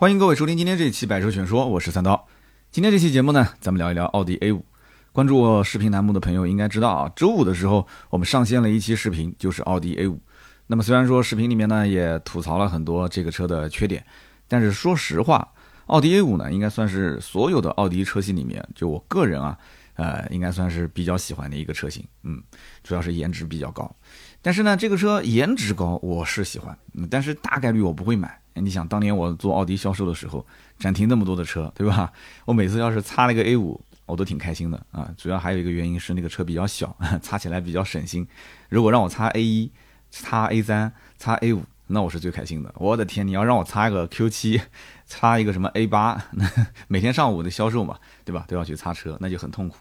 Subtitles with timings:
[0.00, 2.28] 欢迎各位收听今天这一期《百车全说》，我是三刀。
[2.70, 4.64] 今天这期节目呢，咱们聊一聊奥迪 A 五。
[5.10, 10.20] 关注我视频栏目的朋友应该知道啊，周五的时候我们上线了一期视频，就是奥迪 A 五。
[10.68, 14.06] 那么虽然说视频里面呢也吐槽了很多这个车的缺点，
[14.46, 15.52] 但是说实话，
[15.86, 19.58] 奥迪 A 五呢应该算是所有的奥迪车系里面，就我个人啊，
[19.94, 22.06] 呃，应该算是比较喜欢的一个车型。
[22.22, 22.40] 嗯，
[22.84, 23.92] 主要是颜值比较高。
[24.40, 26.78] 但是呢，这个车颜值高，我是喜欢，
[27.10, 28.40] 但是大概率我不会买。
[28.64, 30.44] 你想，当年我做奥迪销售的时候，
[30.78, 32.12] 展厅那么多的车，对吧？
[32.44, 35.10] 我每次要是擦了个 A 五，我都挺开心的啊。
[35.16, 38.26] 主要还有一个原因是那个车比较小， 擦起来比较省心。
[38.68, 39.70] 如果让我擦 A 一、
[40.10, 42.72] 擦 A 三、擦 A 五，那我是最开心的。
[42.76, 44.60] 我的天，你要让我擦一个 Q 七，
[45.06, 46.22] 擦一个什么 A 八，
[46.88, 48.44] 每天上午的销售嘛，对吧？
[48.46, 49.76] 都要去擦车，那就很痛苦。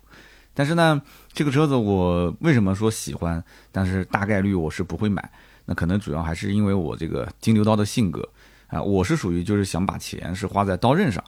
[0.53, 1.01] 但是呢，
[1.33, 3.43] 这个车子我为什么说喜欢？
[3.71, 5.31] 但是大概率我是不会买。
[5.65, 8.27] 那可能主要还是因为我这个金牛刀的性格。
[8.67, 11.23] 啊，我是属于就是想把钱是花在刀刃上，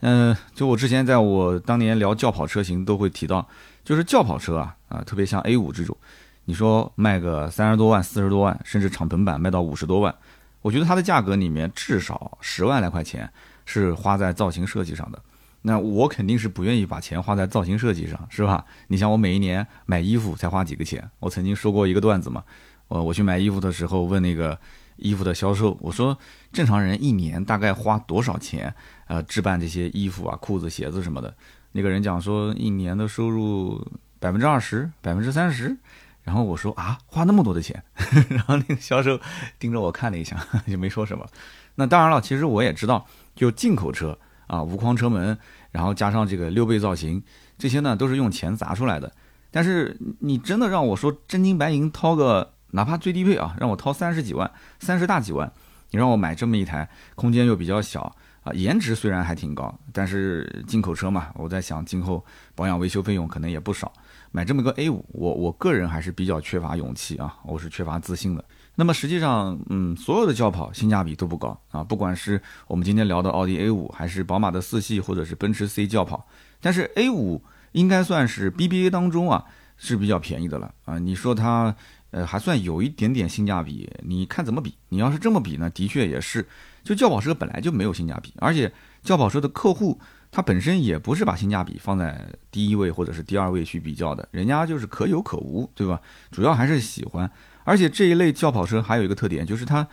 [0.00, 3.46] 嗯，就我之前在我当年聊轿跑车型都会提到，
[3.84, 5.96] 就是轿跑车啊啊，特别像 A 五这种，
[6.44, 10.14] 你说卖个三十多万、四十多万，甚至敞篷版卖到五十多万，
[10.62, 13.28] 我觉得它的价格里面至少十万来块钱
[13.66, 15.20] 是花在造型设计上的，
[15.62, 18.64] 那我肯定是不愿意把钱花在造型设计上，是吧？
[18.86, 22.44] 你像我每一年买衣服才花几个钱，我曾经说过一个段子嘛，
[22.86, 24.56] 我我去买衣服的时候问那个。
[24.96, 26.16] 衣服的销售，我说
[26.52, 28.74] 正常人一年大概花多少钱？
[29.06, 31.34] 呃，置办这些衣服啊、裤子、鞋子什么的。
[31.72, 33.86] 那个人讲说一年的收入
[34.18, 35.76] 百分之二十、百分之三十。
[36.22, 37.82] 然后我说啊，花那么多的钱？
[38.30, 39.20] 然后那个销售
[39.58, 41.26] 盯着我看了一下， 就没说什么。
[41.74, 45.36] 那当然了，其实我也知道，就进口车啊，无框车门，
[45.70, 47.22] 然后加上这个溜背造型，
[47.58, 49.12] 这些呢都是用钱砸出来的。
[49.50, 52.53] 但是你真的让我说真金白银掏个。
[52.74, 55.50] 哪怕最低配啊，让我掏三十几万，三十大几万，
[55.90, 63.92] 你让我买这么一台，空间又比较小啊，颜值虽然还挺高，但是进口车嘛，我在想今后保养维修费用可能也不少。
[64.32, 68.44] 买这么个 A 五，我我个人还是比较缺乏勇气啊，我是缺乏自信的。
[68.74, 76.26] 那么实际上，嗯，所有的轿跑性价比都不高啊，不管是我们今天聊的奥迪 A 五，还是宝马的四系，或者是奔驰 C 轿跑，
[76.60, 77.40] 但是 A 五
[77.70, 79.44] 应该算是 BBA 当中啊
[79.76, 80.98] 是比较便宜的了啊。
[80.98, 81.72] 你说它？
[82.14, 84.72] 呃，还算有一点点性价比，你看怎么比？
[84.90, 86.46] 你要是这么比呢，的确也是，
[86.84, 89.98] 就轿跑车本来就没有性价比，而且轿跑车的客户
[90.30, 96.00] 他本身也不是把性价比放在第一位或者是第二位去比较的，人家就是可有可无，对吧？
[96.30, 97.28] 主要还是喜欢，
[97.64, 99.84] 而且这一类轿跑车还有一个特点就是它，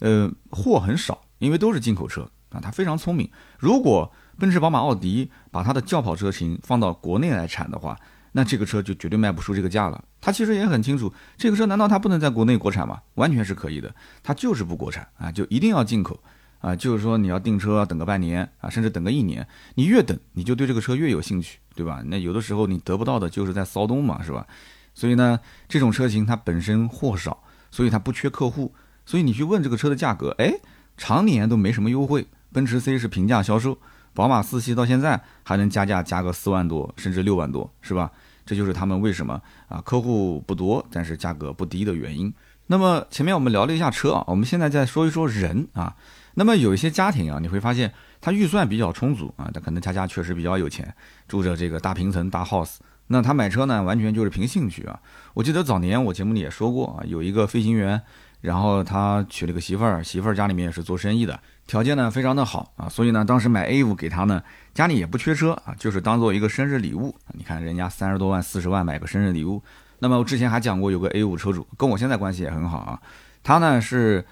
[0.00, 3.30] 呃，货很少，因为都是进口车啊，它非常聪明。
[3.58, 7.98] 如果奔驰、宝马、奥迪把它的轿跑车型放到国内来产的话，
[8.32, 10.04] 那这个车就绝对卖不出这个价了。
[10.20, 13.00] 他其实也很清楚，这个车难道它不能在国内国产吗？
[13.14, 16.18] 完全是可以的，它就是不国产啊，就一定要进口
[16.60, 16.76] 啊。
[16.76, 22.02] 就是说你要订车等个半年啊，甚至等个一年，你越等你就对这个车越有兴趣，对吧？
[22.06, 24.46] 那有的时候你得不到的就是在骚动嘛，是吧？
[24.94, 28.74] 所以呢，这种车型它本身货少，所以它不缺客户，
[29.06, 30.52] 所以你去问这个车的价格，哎，
[30.96, 32.26] 常年都没什么优惠。
[32.52, 33.78] 奔驰 C 是平价销售，
[34.12, 38.10] 宝马四系到现在还能加价加个四万多，甚至六万多，是吧？
[38.44, 42.32] 这就是他们为什么啊客户不多，但是价格不低的原因。
[42.66, 45.94] 那么前面我们聊了一下车啊，我们现在再说一说人啊。
[46.34, 50.92] 那么有一些家庭啊，你会发现他预算比较充足啊，他可能他家确实比较有钱，
[51.28, 52.76] 住着这个大平层大 house。
[53.08, 55.00] 那他买车呢，完全就是凭兴趣啊。
[55.34, 58.00] 我记得早年我节目里也说过啊，有一个飞行员，
[58.40, 61.38] 然后他娶了个媳妇儿，媳妇儿家里面也是做生意的。
[61.66, 64.42] 条件呢非常的好啊，所以呢当时买 A 五给他呢，
[64.74, 67.14] 家里也不缺车啊，就是当做一个生日礼物。
[67.34, 69.62] 你看人家三十多万、四十万买个生日礼物。
[70.00, 73.00] 那么我之前还讲过有个 A 五车主，跟我现在关系也很好啊。
[73.42, 74.24] 他呢是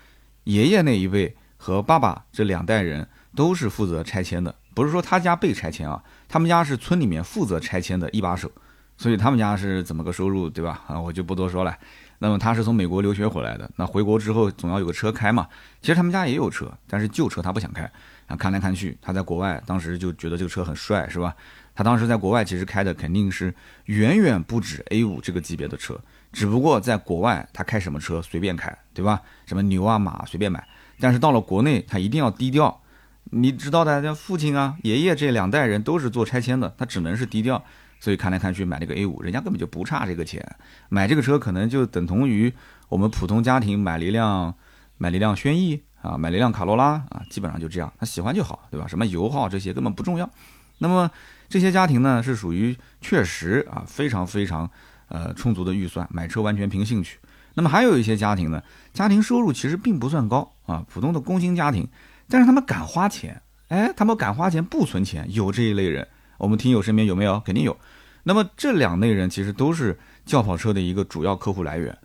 [0.44, 8.50] 爷爷那一辈和爸爸这两代人都是负责拆迁的，不是说他家被拆迁啊，他们家是村里面负责拆迁的一把手，
[8.96, 10.82] 所以他们家是怎么个收入，对吧？
[10.88, 11.76] 啊，我就不多说了。
[12.18, 15.46] 那么他是从美国留学回来的，那回国之后总要有个车开嘛。
[15.80, 17.90] 其实他们家也有车，但是旧车他不想开。
[18.26, 21.34] 啊，看来看去，他在国外当时就觉得这个车很帅，是吧？
[21.74, 23.54] 他当时在国外其实开的肯定是
[23.84, 25.98] 远远不止 A 五这个级别的车，
[26.30, 29.22] 只不过在国外他开什么车随便开，对吧？
[29.46, 30.66] 什么牛啊马随便买。
[31.00, 32.82] 但是到了国内，他一定要低调。
[33.30, 37.64] 你知道的，像父亲啊、爷爷这两代人都是做拆迁的，他只能是低调。
[38.00, 40.44] 所以看来看去买了个 A 五，人家根本就不差这个钱，
[40.88, 42.52] 买这个车可能就等同于
[42.88, 44.54] 我们普通家庭买了一辆
[44.96, 48.86] 买了一辆轩逸啊，买了一辆卡罗拉啊，基本上就这样，他喜欢就好，对吧？
[48.86, 50.30] 什么油耗这些根本不重要。
[50.78, 51.10] 那么
[51.48, 54.70] 这些家庭呢，是属于确实啊非常非常
[55.08, 57.18] 呃充足的预算，买车完全凭兴趣。
[57.54, 58.62] 那么还有一些家庭呢，
[58.92, 61.88] 家庭收入其实并不算高啊，普通的工薪家庭，
[62.28, 66.06] 但是他们敢花钱，哎，他们敢花钱不存钱，有这一类人。
[66.38, 67.38] 我们听友身边有没有？
[67.40, 67.76] 肯定有。
[68.22, 71.96] 那么这两类人其实都是轿跑车的一个主要客户来源。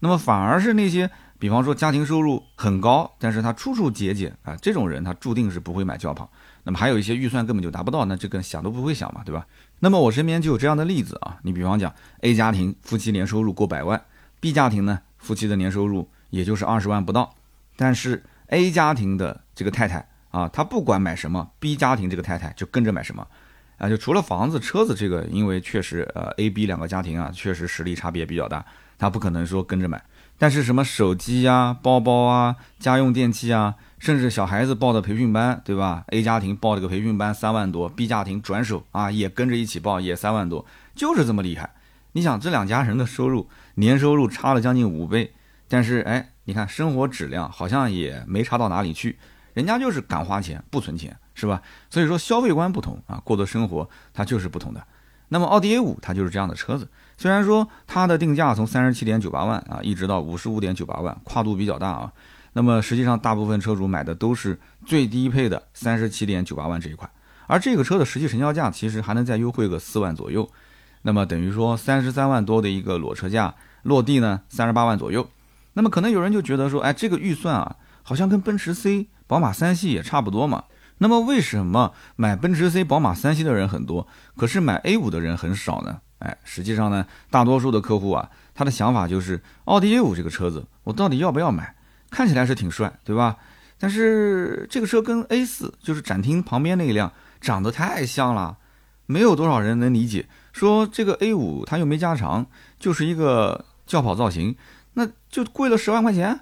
[0.00, 6.30] 那么反而是那些，比方说家庭收入很高，但是他处处节俭啊，这种人他注定是不会买轿跑。
[6.62, 9.46] 那么还有一些预算根本就达不到，那这个想都不会想嘛，对吧？
[9.80, 14.02] 那么我身边就有这样的例子啊，你比方讲 A 家庭夫妻年收入过百万
[14.40, 17.34] ，B 家庭呢夫妻的年收入也就是二十万不到，
[17.76, 23.26] 但是 A 家庭的这个太太啊，她不管买什么，B 家庭这个太太就跟着买什么。
[23.80, 28.62] 啊，就除了房子、车子这个，因为确实，呃，A、B 两个家庭啊，确实实力差别比较大，
[28.98, 30.02] 他不可能说跟着买。
[30.36, 41.70] 但是什么手机呀、包包啊、家用电器啊，甚至小孩子报的培训班，对吧？A 家庭报这个培训班三万多，B 家庭转手啊也跟着一起报，也三万多，就是这么厉害。
[42.12, 45.32] 你想这两家人的收入年收入差了将近五倍，
[45.68, 49.18] 但是哎，你看生活质量好像也没差到哪里去，
[49.54, 51.16] 人家就是敢花钱不存钱。
[51.40, 51.62] 是吧？
[51.88, 54.84] 所以说消费观不同啊，过的生活它就是不同的。
[55.28, 62.12] 那么奥迪 A 五它就是这样的车子，虽然说它的定价从三十七点九八万啊，一直到五十五点九八万，跨度比较大啊。
[62.52, 67.08] 那么实际上大部分车主买的都是最低配的三十七点九八万这一款，
[67.46, 70.50] 而这个车的实际成交价其实还能再优惠个四万左右。
[71.02, 73.54] 那么等于说三十三万多的一个裸车价，
[73.84, 75.26] 落地呢三十八万左右。
[75.74, 80.64] 那么可能有人就觉得说，哎，这个预算啊，好像跟奔驰 C、宝马三系也差不多嘛。
[81.02, 84.06] 那么为什么买奔驰 C、宝马三系的人很多，
[84.36, 85.98] 可是买 A 五的人很少呢？
[86.18, 91.74] 哎，实际上呢，大多数的客户啊，他的想法就是奥迪 A 五这个车子，我到底要不要买？
[92.10, 93.38] 看起来是挺帅，对吧？
[93.78, 97.10] 但是这个车跟 A 四，就是展厅旁边那一辆，
[97.40, 98.58] 长得太像了，
[99.06, 100.28] 没有多少人能理解。
[100.52, 102.44] 说这个 A 五它又没加长，
[102.78, 104.54] 就是一个轿跑造型，
[104.92, 106.40] 那就贵了十万块钱，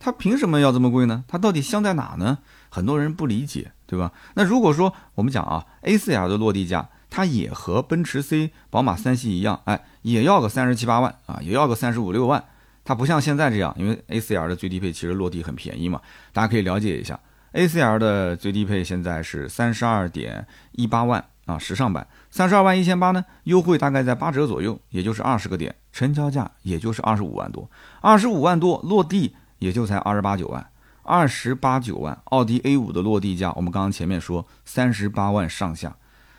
[0.00, 1.22] 它凭什么要这么贵呢？
[1.28, 2.38] 它到底香在哪呢？
[2.68, 3.70] 很多人不理解。
[3.90, 4.12] 对吧？
[4.34, 12.44] 那如果说我们讲啊，A4L 的落地价，它也和奔驰 C、宝马三系一样，哎，也要个三十七八万啊，也要个三十五六万。
[12.84, 16.00] 它不像现在这样，因为 A4L 的最低配其实落地很便宜嘛，
[16.32, 17.18] 大家可以了解一下。
[17.52, 27.68] A4L 的最低配现在是三十二点一八万啊，时尚版三十二万一千八呢，优惠大概在八折左右，也就是二十个点，成交价也就是二十五万多，
[28.00, 30.64] 二十五万多落地也就才二十八九万。
[31.10, 35.96] 二十八九万，奥迪 A 五的落地价，我们刚刚前面说三十八万上下，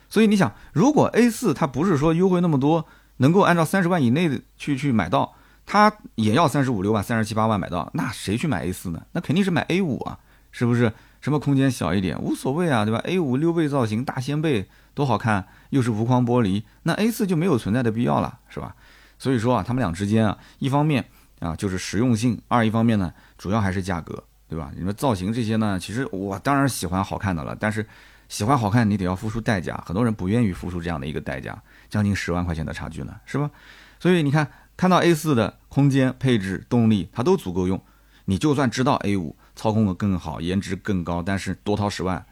[0.08, 2.86] 所以你想，如果 A 四它不是说优惠那么多，
[3.18, 5.34] 能够按照三十万以内的去去买到，
[5.66, 9.02] 它也要三十五六万、三十七八万买到，那谁去买 A 四呢？
[9.12, 10.18] 那肯定是买 A 五啊，
[10.50, 10.90] 是不是？
[11.20, 18.74] 什么空间小一点无所谓啊，对吧？A 五溜背造型，大掀背多好看，又是无框玻璃，那 A 四就没有存在的必要了，是吧？
[19.18, 21.04] 所以说啊，他们俩之间啊，一方面
[21.40, 24.24] 啊就是实用性，二一方面呢，主要还是价格。
[24.52, 24.70] 对吧？
[24.76, 25.78] 你们造型这些呢？
[25.80, 27.86] 其实我当然喜欢好看的了，但是
[28.28, 31.58] 喜欢好看你得要付出代价，很多人不愿意付出这样的一个代价，
[31.88, 33.50] 将近十万块钱的差距呢，是吧？
[33.98, 34.46] 所以你看，
[34.76, 37.82] 看到 A 四的空间、配置、动力，它都足够用。
[38.26, 42.22] 你就算知道 A 五操控的更好，颜值更高，但是多掏十万，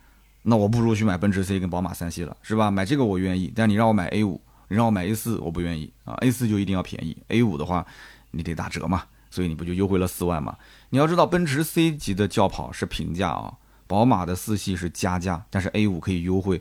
[0.43, 2.71] 那我不如去买奔驰 C 跟宝马三系了，是吧？
[2.71, 4.39] 买这个我愿意，但你让我买 A 五，
[4.69, 6.13] 你让我买 A 四，我不愿意啊。
[6.21, 7.87] A 四就一定要便宜，A 五的话
[8.33, 9.05] 你得打折嘛。
[9.33, 10.57] 所以你不就优惠了四万嘛？
[10.91, 13.55] 你要知道，奔驰 C 级的轿跑是平价啊，
[13.87, 16.61] 宝马的四系是加价，但是 A 五可以优惠。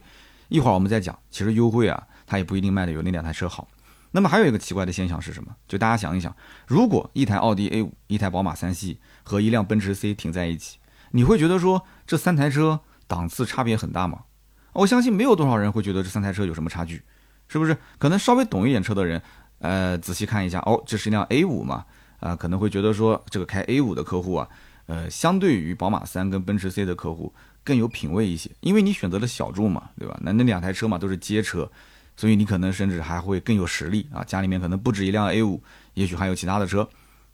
[0.50, 3.68] 一会儿我们再讲，其实优惠啊，它也不一定卖的有那两台车好。
[4.12, 5.56] 那么还有一个奇怪的现象是什么？
[5.68, 6.36] 就大家想一想，
[6.68, 10.78] 如果一台奥迪 A 五、一台宝马三系和一辆奔驰 C 停在一起，
[11.12, 14.26] 你会觉得说这三台车档次差别很大吗？
[14.74, 17.04] 我相信没有多少人会觉得这三台车有什么差距，
[17.48, 17.76] 是不是？
[17.98, 19.22] 可能稍微懂一点车的人，
[19.58, 21.86] 呃，仔细看一下，哦，这是一辆 A 五嘛？
[22.20, 24.48] 啊，可能会觉得说这个开 A 五的客户啊，
[24.88, 27.34] 呃，相对于宝马三跟奔驰 C 的客户
[27.64, 30.20] 更有品位一些，因为你选择了小众嘛，对吧？
[30.22, 31.72] 那那两台车嘛都是街车，
[32.18, 35.62] 所以你可能甚至还会更有实力啊，家里面可能不止一辆 A 五，
[35.94, 36.90] 也许还有其他的车。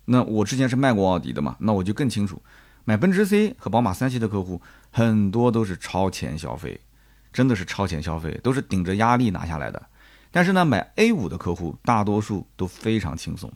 [0.06, 2.42] 那我之前是卖过奥迪的嘛，那我就更清楚，
[2.84, 4.62] 买奔驰 C 和宝马三系的客户
[4.92, 6.80] 很多都是超前消费，
[7.34, 9.82] 真的是超前消费，都是顶着压力拿下来的。
[10.32, 13.52] 但是呢，买 A 五的客户大多数都非常轻松。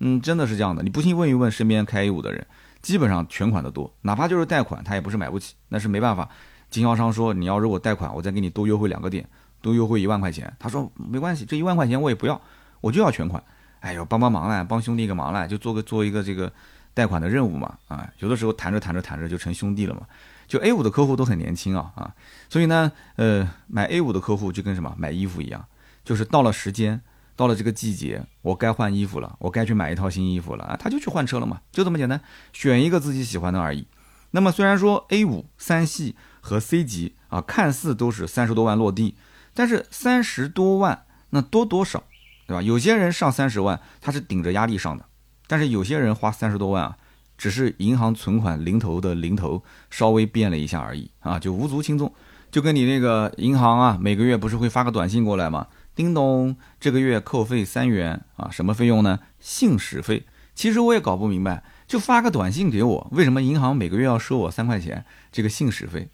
[0.00, 0.82] 嗯，真的是这样的。
[0.82, 2.46] 你不信问一问身边开 A 五的人，
[2.82, 6.28] 基本上全款的多，哪怕就是贷款，他也不是买不起，那是没办法。
[6.68, 9.26] 经销商说你要如果贷款，我再给你多优惠两个点，
[9.62, 10.52] 多优惠一万块钱。
[10.58, 12.40] 他说没关系，这一万块钱我也不要，
[12.80, 13.42] 我就要全款。
[13.80, 16.52] 哎呦，帮帮忙来，帮兄弟一个忙来，就做个做一个这个
[16.92, 17.78] 贷款的任务嘛。
[17.86, 20.02] 啊，有的时候谈着谈着谈着就成兄弟了嘛。
[20.48, 22.12] 就 A 五的客户都很年轻啊啊，
[22.50, 25.64] 所以呢，呃，买 A 五的客户就跟什么买衣服一样，
[26.04, 27.00] 就是到了时间。
[27.36, 30.76] 到了这个季节，我该换衣服了，我该去买一套新衣服了啊！
[30.76, 32.20] 他就去换车了嘛，就这么简单，
[32.52, 33.86] 选一个自己喜欢的而已。
[34.30, 39.16] 那么虽然说 A 五三系和 C 级啊，看似都是三十多万落地，
[39.52, 42.02] 但是三十多万那多多少，
[42.46, 42.62] 对吧？
[42.62, 45.04] 有些人上三十万他是顶着压力上的，
[45.46, 46.96] 但是有些人花三十多万啊，
[47.38, 52.12] 只是银行存款零头的零头稍微变了一下而已啊，就无足轻重。
[52.50, 55.66] 就跟你那个银行啊，每个月不是会发个短信过来吗？
[55.94, 59.20] 叮咚，这个月扣费三元啊，什么费用呢？
[59.40, 60.24] 信使费。
[60.54, 66.08] 其实我也搞不明白，就发个短信给我，为什么银行每个月要收我三块钱这个信使费？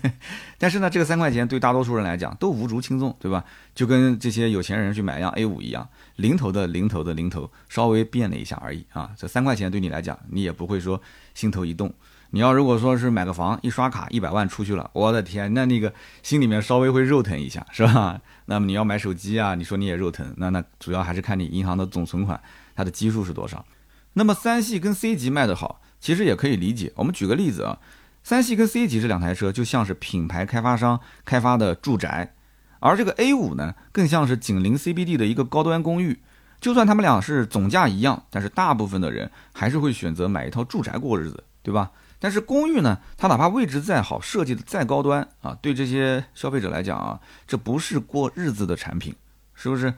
[0.56, 3.44] 但是呢，这个三块钱对大多数人来讲都无足轻重，对吧？
[3.74, 5.86] 就跟这些有钱人去买一辆 A 五一样，
[6.16, 9.10] 零头的零头的零头稍微变了一下而已啊。
[9.14, 11.02] 这三块钱对你来讲，你也不会说
[11.34, 11.92] 心头一动。
[12.34, 18.22] 你要如果说是买个房，一刷卡一百万出去了，我的天，那那个心里面稍微会肉疼一下，是吧？
[18.52, 22.38] 那么你要买手机啊，你说你也肉疼，那那主要还是看你银行的总存款，
[22.76, 23.64] 它的基数是多少。
[24.12, 26.92] 那么三系跟 C 级卖得好，其实也可以理解。
[26.96, 27.78] 我们举个例子啊，
[28.22, 32.34] 三系跟 C 级这两台车就像是品牌开发商开发的住宅，
[32.80, 36.20] 而这个 A 五呢，更像是紧邻 CBD 的一个高端公寓。
[36.60, 41.90] 就算他们俩是总价一样，但是大部分的人还是会选择买一套住宅过日子，对吧？
[42.22, 49.12] 但是公寓呢，它哪怕位置再好，设计的再高端啊，对这些消费者来讲啊，这不是过日子的产品，
[49.56, 49.92] 是不是？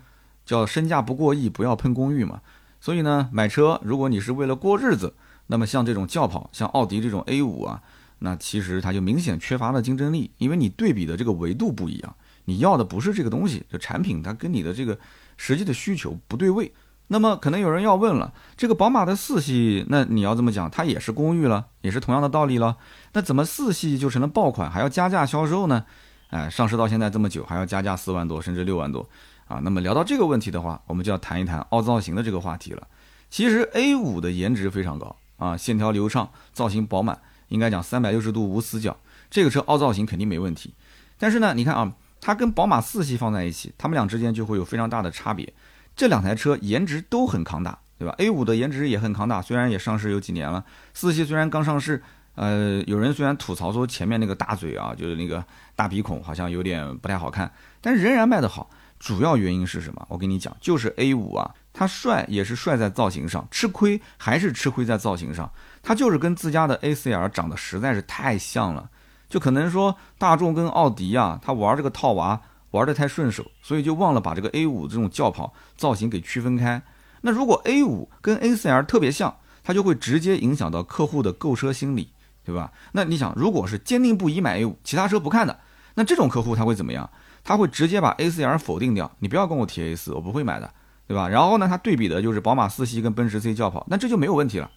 [0.46, 2.40] 叫身价不过亿，不要喷公寓嘛。
[2.80, 5.12] 所以呢，买车如果你是为了过日子，
[5.48, 7.82] 那么像这种轿跑，像奥迪这种 A 五啊，
[8.20, 12.16] 那其实它就明显缺乏了竞争力，因为你对比的这个维度不一样，
[12.46, 14.98] 你要的不是这个东西，就产品它跟你的这个
[15.36, 16.72] 实际的需求不对位。
[17.08, 22.76] 那么可能有人要问了，这个宝马的四系，那你要这么讲，它也是公寓了，也是同样的道理了。
[23.12, 25.84] 那怎么四系就成了爆款，还要加价销售呢？
[26.30, 29.06] 哎，上市到现在这么久，还要加价四万多，甚至六万多
[29.46, 29.60] 啊？
[29.62, 32.86] 那么聊到这个问题的话，我们就要谈一谈凹造型的这个话题了。
[33.28, 37.18] 其实 A 五的颜值非常高啊，线条流畅，造型饱满，
[37.48, 38.96] 应该讲三百六十度无死角，
[39.30, 40.72] 这个车凹造型肯定没问题。
[41.18, 45.52] 但是呢，你看啊，它跟宝马四系放在一起，它们俩之间就会有非常大的差别。
[45.96, 50.64] 这两台车颜值都很扛打，对吧？A 五的颜值也很扛打，虽然也上市有几年了。
[50.92, 52.02] 四系虽然刚上市，
[52.34, 55.44] 呃，有人虽然吐槽说前面那个大嘴啊，就是那个
[55.76, 58.68] 大鼻孔，好像有点不太好看，但仍然卖得好。
[58.98, 60.04] 主要原因是什么？
[60.08, 65.50] 我跟你讲，就是 A 五啊，它帅也是帅在造型上，吃亏还是吃亏在造型上。
[65.82, 68.88] 它就是跟自家的 A4L 长得实在是太像了，
[69.28, 72.40] 就可能说大众跟奥迪啊，它玩这个套娃。
[72.74, 76.82] 玩得太顺手，所以就忘了把这个 A 五这种轿跑造型给区分开。
[77.20, 82.10] 那如果 A 五跟 A4L 特别像，它就会直接影响到客户的购车心理，
[82.44, 82.72] 对吧？
[82.90, 85.60] 那你想，如果是坚定不移买 A 五，其他车不看的，
[85.94, 87.08] 那这种客户他会怎么样？
[87.44, 90.68] 他会直接把 A4L 否定掉，你不要跟我提 A 四，我不会买的，
[91.06, 91.28] 对吧？
[91.28, 94.68] 然后呢，他对比的就是宝马四系跟奔驰 C 轿跑，那这就没有问题了，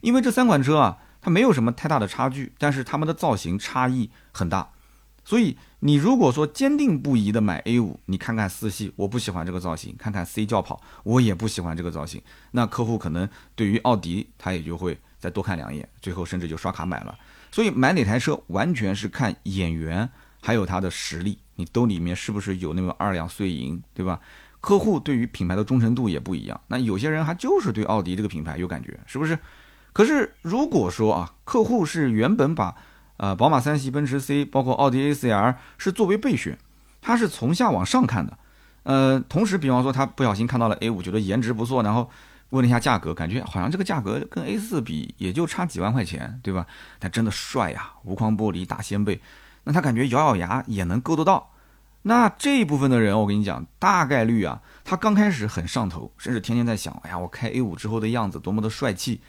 [0.00, 4.70] 因为这三款车啊，它没有什么太大的差距，但是它们的造型差异很大。
[5.24, 12.20] 所以你如果说坚定不移的买 A 五，你看看四系，我不喜欢这个造型；看看 C 轿跑，我也不喜欢这个造型。
[12.50, 17.16] 那客户可能对于奥迪，他也就会再多看两眼，最后甚至就刷卡买了。
[17.50, 20.08] 所以买哪台车完全是看眼缘，
[20.40, 24.20] 还有他的实力，你兜里面是不是有那么二两碎银，对吧？
[24.60, 26.60] 客户对于品牌的忠诚度也不一样。
[26.68, 29.38] 那有些人还就是对奥迪这个品牌有感觉，是不是？
[29.92, 32.74] 可是如果说啊，客户是原本把
[33.22, 36.58] 呃，宝马三系、奔驰 C，包括奥迪 A4L 是作为备选，
[37.00, 38.36] 它是从下往上看的。
[38.82, 42.10] 呃，同时，比方说他不小心看到了 A5，觉得颜值不错，然后
[42.50, 46.66] 问了一下价格，感觉好像这个价格跟 A4 比也就差几万块钱，对吧？
[46.98, 49.20] 但真的帅呀，无框玻璃、大掀背，
[49.62, 51.52] 那他感觉咬咬牙也能够得到。
[52.02, 59.20] 那这一部分的人，我跟你讲，大概率啊，他刚开始很上头，甚至天天在想，哎呀，我开 A5 之后的样子多么的帅气。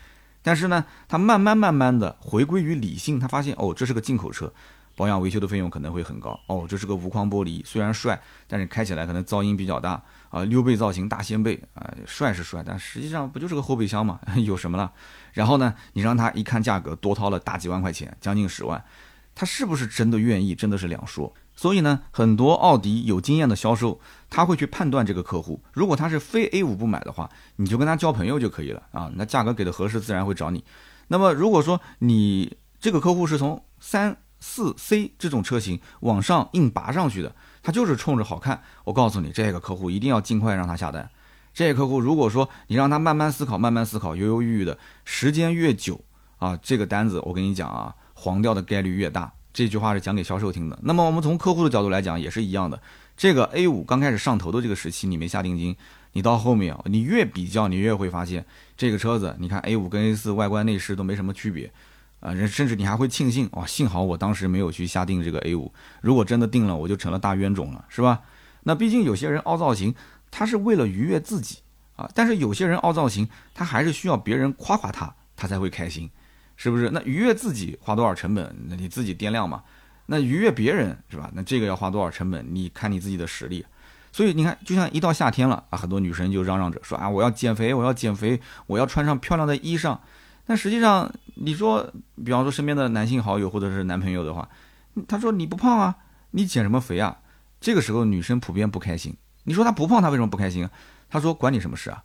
[0.44, 4.54] 但是呢，他慢慢慢慢的回归于理性，他发现哦，这是个进口车，
[4.96, 6.40] 保养维修的费用可能会很高。
[6.48, 10.44] 哦，这是个无框玻璃，虽然帅，但是开起来可能噪音比较大啊。
[10.44, 14.92] 溜背造型，大掀背啊，帅是帅，但实际上不就是个后备箱嘛， 有什么了？
[15.32, 18.84] 然后呢，你让他一看价格，多掏了大几万块钱，将近十万，
[19.34, 20.54] 他是不是真的愿意？
[20.54, 21.34] 真的是两说。
[21.56, 29.12] 所以呢，很多奥迪有经验的销售，他会去判断这个客户，如果他是非 A 五不买的话，你就跟他交朋友就可以了啊。
[29.16, 30.64] 那价格给的合适，自然会找你。
[31.10, 38.64] 那么如果说你这个客户是从三四 C 这种车型往上硬拔上去的，他就是冲着好看。
[38.84, 41.10] 我告诉你，这个客户一定要尽快让他下单。
[41.54, 46.02] 这个客户如果说你让他慢慢思考，慢慢思考，犹犹豫豫的时间越久
[46.40, 49.32] 啊，这个单子我跟你讲啊，黄掉的概率越大。
[49.54, 50.80] 这句话是讲给销售听的。
[50.82, 52.82] 那么我们从客户的角度来讲也是一样的。
[53.16, 55.76] 这个 A 五刚开始上头的这个时期，你没下定金，
[56.14, 58.44] 你到后面你越比较，你越会发现
[58.76, 61.72] 这个车子，你看 A 五跟 A 四外观内饰都没什么区别。
[62.20, 68.22] 啊，甚至你还会庆幸哇，幸好我当时没有去下定这个 A 五，如果真的定了，我就成了大冤种了，是吧？
[68.64, 69.94] 那毕竟有些人凹造型，
[70.32, 71.58] 他是为了愉悦自己
[71.98, 76.10] 啊，但是有些人凹造型，他还是需要别人夸夸他，他才会开心，
[76.56, 76.90] 是不是？
[76.92, 79.64] 那愉悦自己花多少成本，那你自己掂量嘛。
[80.06, 81.32] 那愉悦别人是吧？
[81.34, 82.46] 那这个要花多少成本？
[82.50, 83.66] 你看你自己的实力。
[84.12, 89.98] 所以你看，就像一到夏天了啊，很多女生就嚷嚷着说啊，我要减肥，我要减肥，我要穿上漂亮的衣裳。
[90.46, 91.90] 但实际上，你说，
[92.24, 94.48] 比方说身边的男性好友或者是男朋友的话，
[95.08, 95.96] 他说你不胖啊，
[96.32, 97.18] 你减什么肥啊？
[97.60, 99.16] 这个时候女生普遍不开心。
[99.46, 100.72] 你说她不胖，她为什么不开心啊？
[101.10, 102.04] 他说管你什么事啊？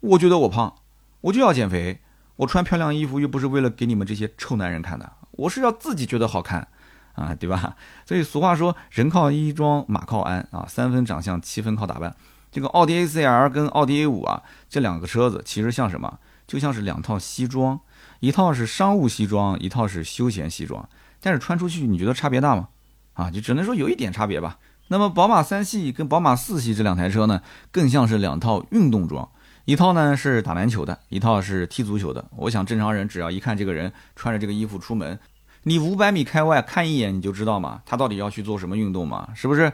[0.00, 0.72] 我觉得我胖，
[1.20, 2.00] 我就要减肥。
[2.36, 6.68] 我穿漂亮衣服又不是为了给你们这些臭男人看的，我是要自己觉得好看。
[7.14, 7.76] 啊，对吧？
[8.04, 12.16] 所以俗话说，人靠衣装，马靠鞍啊，三分长相，七分靠打扮。
[12.50, 16.18] 这个奥迪 A4L 跟奥迪 A5 啊，这两个车子其实像什么？
[16.48, 17.78] 就像是两套西装，
[18.18, 20.88] 一套是商务西装，一套是休闲西装。
[21.20, 22.70] 但是穿出去，你觉得差别大吗？
[23.12, 24.58] 啊，就只能说有一点差别吧。
[24.88, 29.30] 那么宝马三系跟宝马四系这两台车呢，更像是两套运动装，
[29.64, 32.22] 一套呢是打篮球的，一套是踢足球的。
[32.36, 35.18] 我想正常人只要一看这个人穿着这个衣服出门。
[35.62, 39.72] 你五百米开外看一眼你就知道嘛，他到底要去做什么运动嘛，是不是？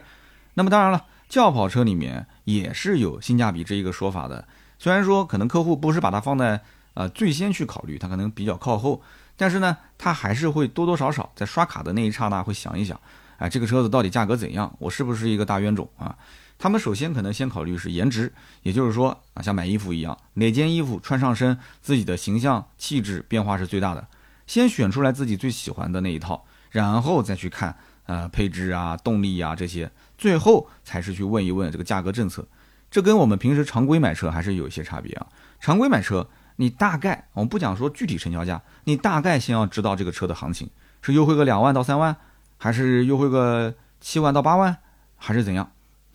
[0.53, 4.47] 那么当然了，轿跑车里面也是有性价比这一个说法的。
[4.79, 6.61] 虽然说可能客户不是把它放在
[6.93, 9.01] 呃最先去考虑，他可能比较靠后，
[9.35, 12.97] 但是呢，他还是会多多少少在刷卡的那一刹那会想一想，
[13.37, 14.73] 哎，这个车子到底价格怎样？
[14.79, 16.15] 我是不是一个大冤种啊？
[16.61, 24.07] 他们首先可能先考虑是颜值，也就是说啊，像买衣服一样，哪件衣服穿上身，自己的形象气质变化是最大的。
[24.45, 27.75] 先选出来自己最喜欢的那一套，然后再去看
[28.05, 29.89] 呃配置啊、动力啊这些，
[30.19, 32.47] 最后才是去问一问这个价格政策。
[32.91, 35.25] 这跟我们平时常规买车还是有一些差别啊。
[35.59, 40.69] 常规买车，你大概我们不讲说具体成交价，你大概先要知道这个车的行情
[41.01, 42.15] 是优惠个两万到三万，
[42.59, 44.77] 还是优惠个七万到八万，
[45.17, 45.71] 还是怎样？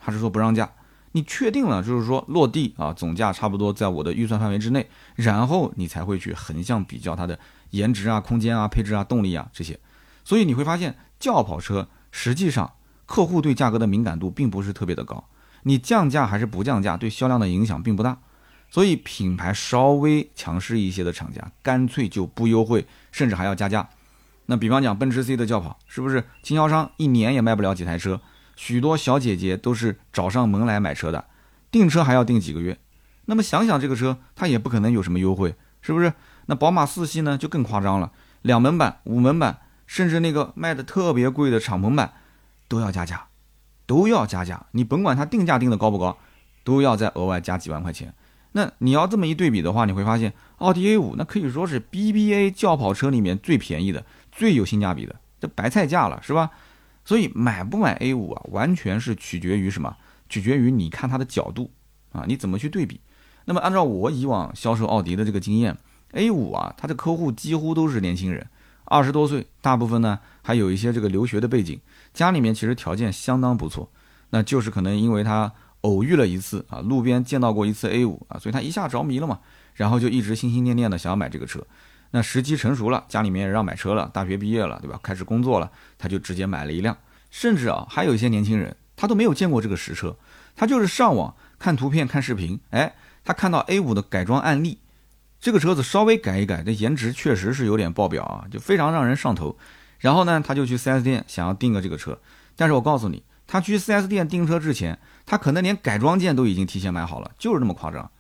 [0.07, 0.71] 还是说不让价？
[1.11, 7.37] 你确定了，就是说落地啊，总价差不多在我的预算范围之内，然后你才会去横向比较它的。
[7.71, 9.77] 颜值啊，空间啊，配置啊，动力啊，这些，
[10.23, 12.75] 所以你会发现轿跑车实际上
[13.07, 15.25] 客户对价格的敏感度并不是特别的高，
[15.65, 18.19] 你降价还是不降价，对销量的影响并不大。
[18.71, 23.89] 所以品牌稍微强势一些的厂家，干脆就不优惠，甚至还要加价。
[24.47, 28.21] 那比方讲奔驰 C 的轿跑，是不是经销商一年也卖不了几台车？
[28.57, 31.27] 许多小姐姐都是找上门来买车的，
[31.71, 32.79] 订车还要订几个月。
[33.27, 36.13] 那么想想这个车，它也不可能有什么优惠，是不是？
[36.47, 42.13] 那宝马四系呢，就更夸张了，两门版、五门版，甚至那个卖的特别贵的敞篷版，
[42.69, 43.27] 都要加价，
[43.85, 44.67] 都要加价。
[44.71, 46.17] 你甭管它定价定的高不高，
[46.63, 48.15] 都要再额外加几万块钱。
[48.53, 56.51] 那你要这么一对比的话，你会发现奥迪 A 五那可以说是 BBA 轿跑车里面最便宜的、最有性价比的，这白菜价了，是吧？
[57.07, 59.97] 所以买不买 A 五啊，完全是取决于什么？
[60.29, 61.71] 取决于你看它的角度
[62.13, 63.01] 啊，你怎么去对比？
[63.47, 65.79] 那么按照我以往销售奥迪的这个经验。
[66.13, 68.47] A 五啊，它的客户几乎都是年轻人，
[68.85, 71.79] 二十多岁，大部分呢还有一些这个留学的背景，
[72.13, 73.89] 家里面其实条件相当不错，
[74.31, 79.39] 那就是可能因为他偶遇了一次啊，路边见到过一次 A 五啊，所以他一下着迷了嘛，
[79.75, 81.65] 然后就一直心心念念的想要买这个车，
[82.17, 84.99] 那时机成熟了，家里面也让买车了，大学毕业了，对吧？
[85.03, 86.97] 开始工作了，他就直接买了一辆，
[87.31, 90.17] 甚至啊，还有一些年轻人，他都没有见过这个实车，
[90.57, 94.79] 他就是上网看图片看视频，哎，他看到 A 五的改装案例。
[95.39, 99.55] 这个车子稍微改一改，这颜值确实是有点爆表啊，就非常让人上头。
[99.99, 102.19] 然后呢，他就去 4S 店想要订个这个车，
[102.57, 108.11] 但是我告诉你，他去 4S 店订车之前，他可能连改装件都已经提前买好了，就是这么夸张。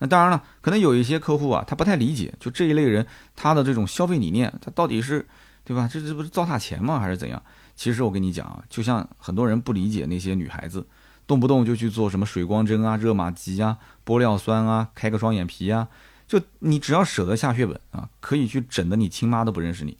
[0.00, 5.24] 那当然了，可能有一些客户啊，他不太理解，就这一类人他的这种消费理念，他到底是
[5.62, 5.88] 对吧？
[5.90, 6.98] 这这不是糟蹋钱吗？
[6.98, 7.40] 还是怎样？
[7.76, 10.86] 其实我跟你讲啊，就像很多人不理解那些女孩子，
[11.26, 15.86] 动不动就去做什么水光针啊、热玛吉啊、玻尿酸啊、开个双眼皮啊。
[16.26, 19.96] 就你只要舍得下血本啊，可以去整的你亲妈都不认识你。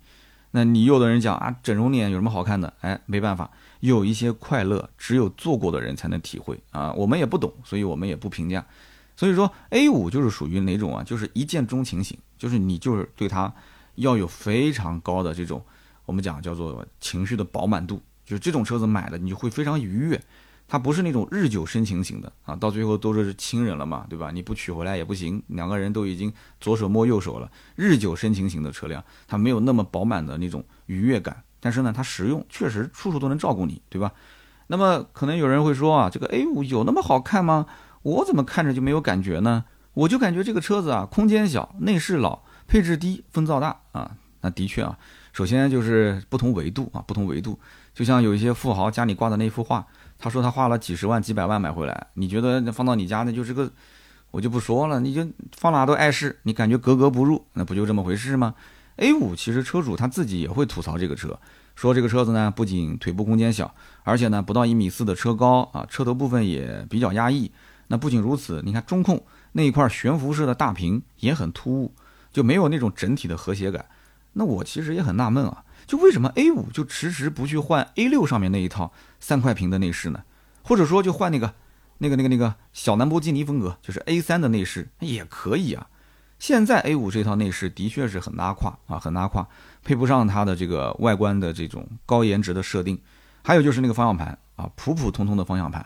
[0.52, 2.72] 那你有的人讲啊，整容脸有什么好看的？
[2.80, 6.92] 哎，没办法，有一些快乐只有做过的人才能体会啊。
[6.92, 8.64] 我们也不懂，所以我们也不评价。
[9.20, 11.04] 所以说 A 五就是属于哪种啊？
[11.04, 13.52] 就是一见钟情型，就是你就是对它
[13.96, 15.62] 要有非常高的这种
[16.06, 20.18] 我们讲叫做情绪的饱满度，就是这种车子买了你就会非常愉悦。
[20.66, 24.30] 它不是那种日久生情型的啊，到最后都是亲人了嘛，对吧？
[24.32, 27.52] 你不娶回来也不行，两个人都已经左手摸右手了。
[27.76, 34.12] 日久生情型的车辆，它没有那么饱满的那种愉悦感，但是呢，它实用，确实处处都能照顾你，对吧？
[34.68, 37.66] 那么可能有人会说啊，这个 A 五有那么好看吗？
[38.02, 39.64] 我怎么看着就没有感觉呢？
[39.92, 44.12] 我就感觉这个车子啊，空间小，内饰老，配置低，风噪大啊。
[44.42, 44.96] 那的确啊，
[45.32, 47.58] 首先就是不同维度啊，不同维度。
[47.92, 49.86] 就像有一些富豪家里挂的那幅画，
[50.18, 53.70] 他说他花了几十万、几百万买回来，你觉得放到你家那就是个，
[54.30, 58.54] 我就不说了，你就放哪都碍事，你感觉格格不入，那不就这么回事吗
[58.96, 61.38] ？A 五其实车主他自己也会吐槽这个车，
[61.74, 67.50] 说这个车子呢不仅腿部空间小，而且呢不到一米四的车高啊，车头部分也比较压抑。
[67.92, 71.92] 那不仅如此，你看中控那一块悬浮式的大屏也很突兀，
[72.32, 73.84] 就没有那种整体的和谐感。
[74.34, 80.22] 那我其实也很纳闷啊，就为什么 A 五就迟迟不去换 A 六上面那一套三块屏的内饰呢？
[80.62, 81.52] 或者说就换那个
[81.98, 85.88] 那个那个那个小兰博基尼风格，就是 A 三的内饰也可以啊。
[86.38, 89.48] 现在 A 五这套内饰的确是很拉胯啊，很拉胯，
[89.82, 92.96] 配不上它的这个外观的这种高颜值的设定。
[93.42, 95.84] 还有就是那个方向盘啊，普普通通的方向盘。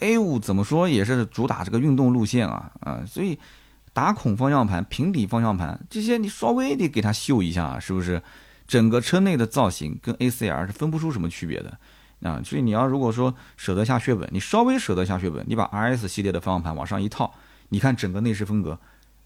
[0.00, 3.38] A 五怎么说也是主打这个运动路线啊啊，所以
[3.92, 8.22] 打孔方向盘、平底方向盘这些你稍微得给它秀一下，啊是不是？
[8.66, 11.76] 整个车内的造型跟 A C R 是分不出什么区别的
[12.22, 17.34] 啊，所以你要如果说舍得下血本，你稍微舍得下血本，你把 R S 系列的方向盘往上一套，
[17.70, 18.78] 你看整个内饰风格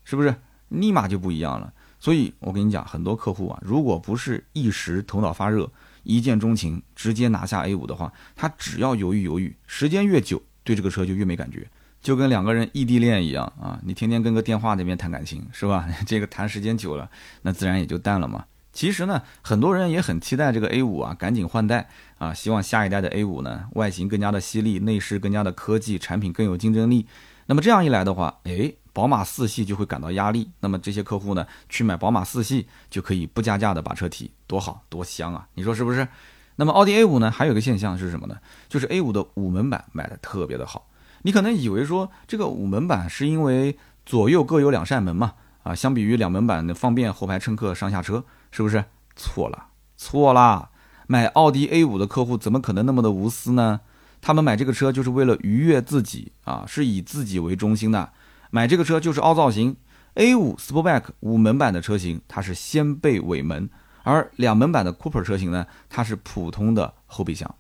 [0.02, 0.34] 是不是
[0.70, 1.70] 立马就不一样了？
[2.00, 5.70] 所以我跟你讲，很多客户啊，如果不是一时头脑发热、
[6.04, 10.40] 一见钟情，直接拿下 A 五的话，他只要犹豫犹豫，时间越久。
[10.64, 11.68] 对这个车就越没感觉，
[12.02, 13.78] 就跟两个人异地恋一样啊！
[13.84, 15.86] 你天天跟个电话那边谈感情是吧？
[16.06, 17.08] 这个谈时间久了，
[17.42, 18.44] 那自然也就淡了嘛。
[18.72, 27.06] 其实呢，很多人也很期待这个 A 五啊，赶紧换代啊，希望下一代的 A 五呢，外形更加的犀利，内饰更加的科技，产品更有竞争力。
[27.46, 30.50] 那么这样一来的话，哎，宝马四系就会感到压力。
[30.60, 35.46] 那么这些客户呢，去买宝马四系就可以不加价的把车提，多好多香啊！
[35.54, 36.08] 你说是不是？
[36.56, 38.36] 那么奥迪 A 五呢，还有一个现象是什么呢？
[38.68, 40.88] 就是 A 五的五门版卖的特别的好。
[41.22, 45.34] 你可能以为说这个五门版是因为左右各有两扇门嘛？
[45.62, 48.84] 啊，相比于两门版的方便后排乘客上下车，是不是？
[49.16, 50.70] 错了，错啦！
[51.06, 53.80] 买奥迪 A 五的客户怎么可能那么的无私呢？
[54.20, 58.12] 他们买这个车就是为了愉悦自己啊，是以自己为中心的。
[58.50, 59.76] 买这个车就是凹造型。
[60.14, 63.68] A 五 Sportback 五门版的车型，它是掀背尾门。
[64.04, 67.52] 而两门版的 Cooper 车型呢，它是普通的后备箱，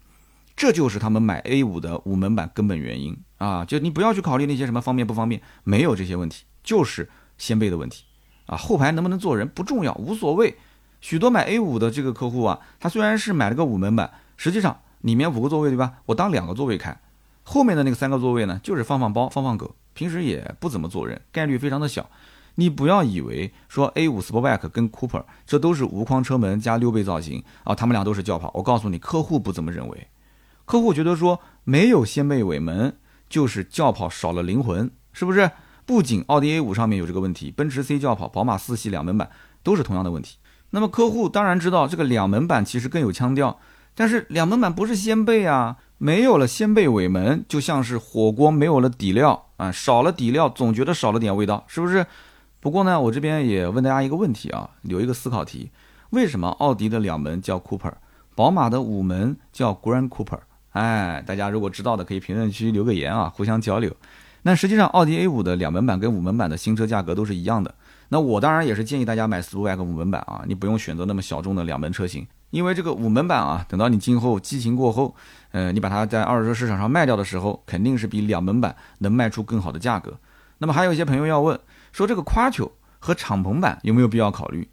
[0.54, 3.64] 这就是他们买 A5 的五门版根本原因啊！
[3.64, 8.04] 就你不要去考虑那些什么方便不方便，没有这些问题，就是掀背的问题
[8.46, 8.56] 啊！
[8.56, 10.56] 后排能不能坐人不重要，无所谓。
[11.00, 15.94] 许多买 A5 的这个客户啊，他虽然是买了个五门版，实际上里面五个座位对吧？
[16.06, 16.98] 我当两个座位开，
[17.42, 22.08] 后面的那个三个座位呢，就是放放包、放放狗，平时也不怎么坐人，概率非常的小。
[22.56, 28.50] 你不要以为说 A5 Sportback 跟 Cooper 这都是无框车门加溜背造型啊，他们俩都是轿跑。
[28.54, 30.08] 我告诉你，客户不这么认为，
[30.64, 32.96] 客户觉得说没有掀背尾门
[33.28, 35.50] 就是轿跑少了灵魂，是不是？
[35.86, 39.28] 不仅奥迪 A5 上面有这个问题，奔驰 C 轿跑、宝马四系两门版
[39.62, 40.38] 都是同样的问题。
[40.70, 43.58] 那么客户当然知道这个两门版其实更有腔调，
[43.94, 52.06] 但是两门版不是掀背啊，没有了掀背尾门，就像是火锅没有了底料啊，少了底料总觉得少了点味道，是不是？
[52.64, 55.70] 不过呢，我这边也问大家一个问题啊，留一个思考题：
[56.08, 57.92] 为什么奥迪的两门叫 Cooper，
[58.34, 60.38] 宝马的五门叫 Grand Cooper？
[60.70, 63.94] 哎，大家如果知道的可以评论区留个言啊，互相交流。
[64.44, 67.74] 那实际上，奥迪 A 五的两门版跟五门版的新车价格都是一样的。
[68.08, 75.14] 那我当然也是建议大家买 Sportback 五门版啊，你不用选择那么小众的两门车型，因为这个五门版啊，等到你今后激情过后，
[75.50, 80.14] 呃，你把它在二手车市场上卖掉的时候，肯定是比两门版能卖出更好的价格。
[80.56, 81.60] 那么还有一些朋友要问。
[81.94, 84.68] 说这个 Quattro 和敞篷版有没有必要考虑？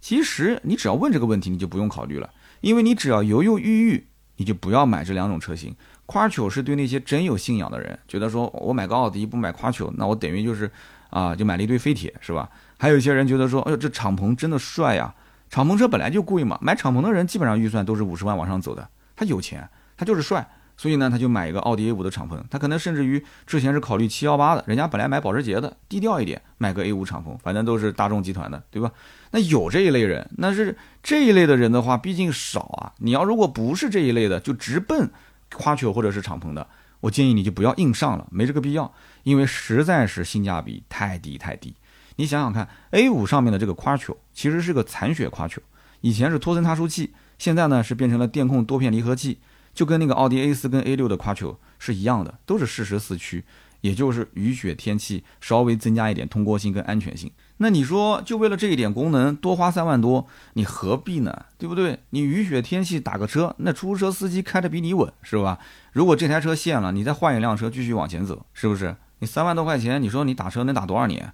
[0.00, 2.28] 其实你只要问这个问题，你就不用考虑了，
[2.62, 4.08] 因为你只要犹犹豫豫，
[4.38, 5.72] 你就不要买这两种车型。
[6.04, 10.68] Quattro 是对那些真有信仰的人，觉得说我买个奥迪不买 Quattro，那我等于就是
[11.10, 12.50] 啊，就买了一堆废铁，是吧？
[12.76, 15.14] 还有一些人觉得说，哎呦，这敞篷真的帅呀！
[15.48, 20.44] 敞篷车本来就贵嘛，买敞篷的人基本上预算都是五十万往上走的，他有钱，他就是帅。
[20.76, 28.90] 所以呢，他就买一个奥迪 A5 的敞篷，他可能甚至于之前是考虑七幺八的，人家本来买保时捷的，低调一点，买个 A5 敞篷，反正都是大众集团的，对吧？
[29.30, 32.92] 那有这一类人，那是这一类的人的话，毕竟少啊。
[32.98, 35.08] 你要如果不是这一类的，就直奔
[35.52, 36.66] 夸球或者是敞篷的，
[37.00, 41.74] 我建议你就不要硬上了，没这个必要，因为实在是性价比太低太低。
[42.16, 45.62] 你想想看，A5 上面的这个夸球其实是个残血夸球，
[46.00, 49.38] 以前是托森差速器，现在呢是变成了电控多片离合器。
[49.74, 53.44] 就跟那个奥迪 A 四跟 A 六的夸球是一样的，都是适时四驱，
[53.80, 57.30] 也就是雨雪天气稍微增加一点通过性跟安全性。
[57.58, 61.44] 那你说就为了这一点功能多花三万多，你何必呢？
[61.58, 61.98] 对不对？
[62.10, 65.58] 你雨雪天气打个车，那出租车司机开的比你稳是吧？
[65.92, 68.96] 如果这台车陷了，你再换一辆车继续往前走，是不是？
[69.20, 71.32] 你三万多块钱，你说你打车能打多少年？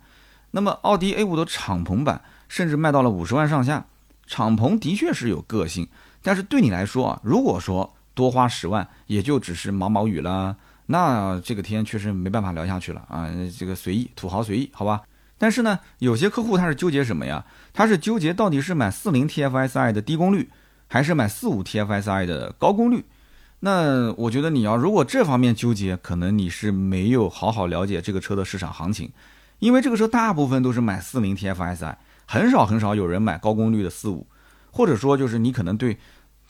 [0.51, 3.87] 那么奥迪 A 五的敞篷版甚至卖到了五十万上下。
[4.27, 5.89] 敞篷的确是有个性，
[6.23, 10.55] 但是对你来说啊，如果说多花十万，也就只是毛毛雨了，
[10.85, 13.27] 那这个天确实没办法聊下去了啊。
[13.59, 15.01] 这个随意，土豪随意，好吧。
[15.39, 17.43] 但是呢，有些客户他是纠结什么呀？
[17.73, 20.51] 他是纠结到底是买四零 TFSI 的低功率，
[20.87, 23.07] 还是买四五 TFSI 的高功率？
[23.61, 29.11] 那我觉得你要如果这方面纠结，可能你是没有好好了解这个车的市场行情，
[29.61, 31.95] 因为这个车大部分都是买四零 TFSI，
[32.27, 34.27] 很少很少有人买高功率的四五，
[34.71, 35.97] 或者说就是你可能对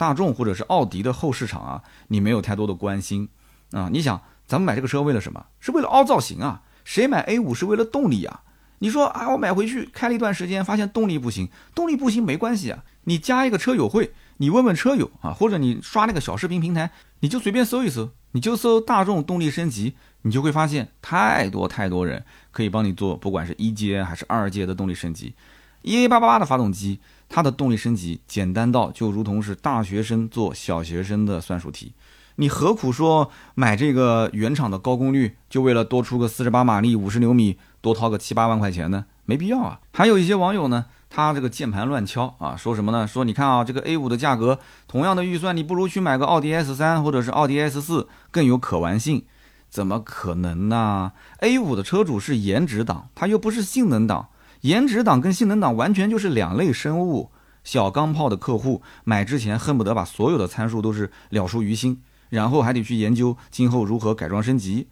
[0.01, 3.29] 大众或者是奥迪的后市场啊，你没有太多的关心
[3.71, 3.87] 啊。
[3.93, 5.45] 你想，咱们买这个车为了什么？
[5.59, 6.63] 是为了凹造型啊？
[6.83, 8.41] 谁买 A 五是为了动力啊？
[8.79, 14.11] 你说啊，我买回去开了一段时间，发现动力不行，动力不行没关系啊，你加一个车友会。
[14.37, 25.35] 你问问车友啊，或者你刷那个小视频平台，你就随便搜一搜，你就搜大众动力升级，你就会发现太多太多人可以帮你做，不管是一阶还是二阶的动力升级。
[25.83, 26.99] EA 八八八的发动机，
[27.33, 31.93] 它的动力升级简单到就如同是大学生做小学生的算术题。
[32.35, 39.05] 你何苦说买这个原厂的高功率，就为了多出个四十八马力、五十牛米，多掏个七八万块钱呢？
[39.25, 39.79] 没必要啊。
[39.93, 40.85] 还有一些网友呢。
[41.13, 43.05] 他这个键盘乱敲啊，说什么呢？
[43.05, 49.25] 说你看啊，这个 A 五的价格，同样的预算，你不如去买个奥迪 S 三或者是奥迪 S 四更有可玩性，
[49.69, 54.29] 怎么可能呢？A 五的车主是颜值党，他又不是性能党，
[54.61, 57.31] 颜值党跟性能党完全就是两类生物。
[57.63, 64.87] 小钢炮的客户买之前恨不得把所有的参数都是了熟于心，然后还得去研究今后如何改装升级。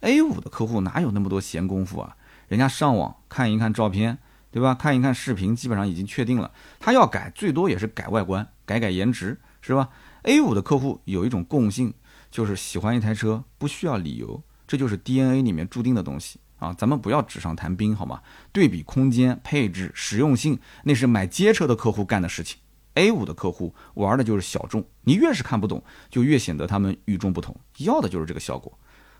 [0.00, 2.16] A 五的客户哪有那么多闲工夫啊？
[2.48, 4.18] 人家上网看一看照片。
[4.54, 4.72] 对吧？
[4.72, 9.88] 看一看视频，基本上已经确定了，他要改最多也是改外观，改改颜值，是吧
[10.22, 11.92] ？A 五的客户有一种共性，
[12.30, 16.74] 就是喜欢一台车不需要理由，这就是 DNA 里面注定的东西啊！
[16.78, 18.20] 咱们不要纸上谈兵，好吗？
[18.52, 22.58] 对比空间、配置、实用性，那是买街车的客户干的事情。
[22.94, 28.72] A 五的客户玩的就是小众，你越是看不懂，就越显得他们与众不同，要的就是这个效果。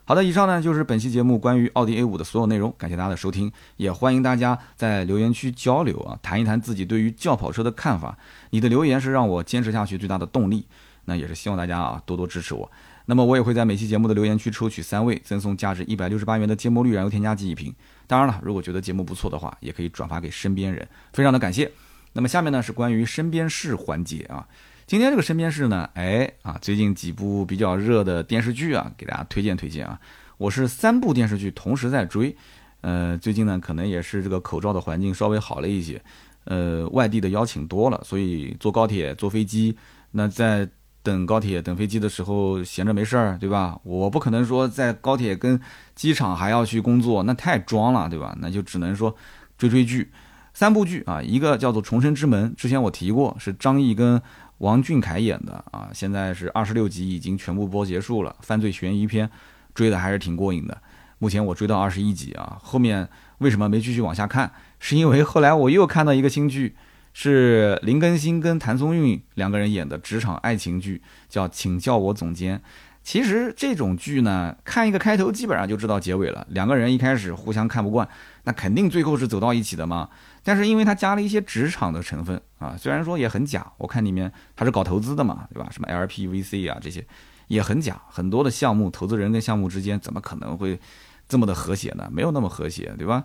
[0.05, 8.17] 好的，以上呢就是本期节目关于奥迪 A 五的所有内容，感谢大家的收听，也欢迎大家在留言区交流啊，谈一谈自己对于轿跑车的看法。
[8.51, 10.67] 你的留言是让我坚持下去最大的动力，
[11.07, 12.71] 那也是希望大家啊多多支持我。
[13.07, 17.75] 那么我也会在每期节目的留言区抽取三位，赠送价值一百六十八元的芥末绿燃油添加剂一瓶。
[18.07, 21.71] 当然了，如果觉得节目不错的话，也可以转发给身边人，非常的感谢。
[22.13, 24.47] 那么下面呢是关于身边事环节啊。
[24.87, 29.99] 今天这个身边事呢，哎啊，最近几部比较热的电视剧啊，给大家推荐推荐啊。
[30.37, 32.37] 我是三部电视剧同时在追，
[32.81, 36.03] 呃，最近呢可能也是这个口罩的环境稍微好了一些，
[36.45, 39.77] 呃，外地的邀请多了，所以坐高铁、坐飞机，
[40.11, 40.69] 那在
[41.05, 43.79] 等高铁、等飞机的时候闲着没事儿，对吧？
[43.85, 45.61] 我不可能说在高铁跟
[45.95, 48.37] 机场还要去工作，那太装了，对吧？
[48.41, 49.15] 那就只能说
[49.57, 50.11] 追追剧，
[50.53, 54.21] 三部剧啊，一个叫做《重生之门》，之前我提过，是张译跟。
[54.59, 59.29] 王俊凯演的啊，现在是二十六集已经全部播结束了，犯罪悬疑片，
[59.75, 60.79] 追的还是挺过瘾的。
[61.19, 63.07] 目前我追到二十一集啊，后面
[63.39, 64.53] 为什么没继续往下看？
[64.79, 66.77] 是因为后来我又看到一个新剧，
[67.15, 71.01] 是林更新跟谭松韵两个人演的职场爱情剧，
[71.31, 72.59] 叫《请叫我总监》。
[73.03, 76.47] 其实这种剧呢，看一个开头基本上就知道结尾了。
[76.51, 78.09] 两个人一开始互相看不惯，
[78.45, 80.09] 那肯定最后是走到一起的嘛。
[80.43, 85.69] 但是因为它加了一些职场的成分啊，虽然说也很假，我看里面他是搞投资的嘛，对吧？
[85.71, 87.07] 什么 LPVC 啊这些
[87.49, 90.81] 也很假，很多的项目投资人跟项目之间怎么可能会
[91.29, 92.09] 这么的和谐呢？
[92.11, 93.23] 没有那么和谐，对吧？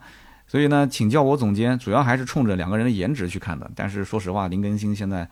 [0.50, 3.70] 所以呢，请叫我总监，主要还是冲着两个人的颜值去看的。
[3.76, 5.30] 但是说实话，林更新现在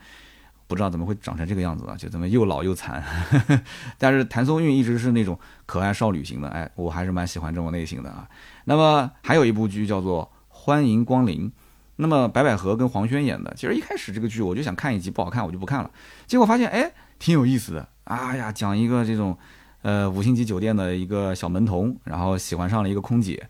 [0.68, 3.04] 不知道怎么会长成这个样子啊，就怎么又老又残。
[3.98, 8.28] 但是谭松韵一直是那种可爱少女型的，哎，我还是蛮喜欢这种类型的啊。
[8.64, 11.48] 那么还有一部剧叫做《欢迎光临》。
[11.96, 15.90] 那么白百合跟黄轩演的，其实一开始这个剧我就想看一集，不好看我就不看了。
[16.28, 17.88] 结果发现哎，挺有意思的。
[18.04, 19.36] 哎呀，讲一个这种，
[19.82, 23.48] 呃，五星级酒店的一个小门童，然后喜欢上了一个空姐，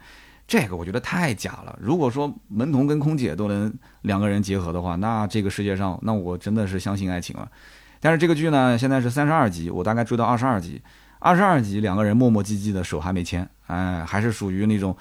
[0.48, 1.78] 这个我觉得太假了。
[1.80, 7.48] 如果说门童跟空姐都能两个人结合的话，那这个世界上，那我真的是相信爱情了。
[8.00, 10.82] 但是这个剧呢，现在是三十二集，我大概追到二十二集，
[11.20, 14.96] 二十二集两个人磨磨唧唧的手还没牵，哎，还是属于那种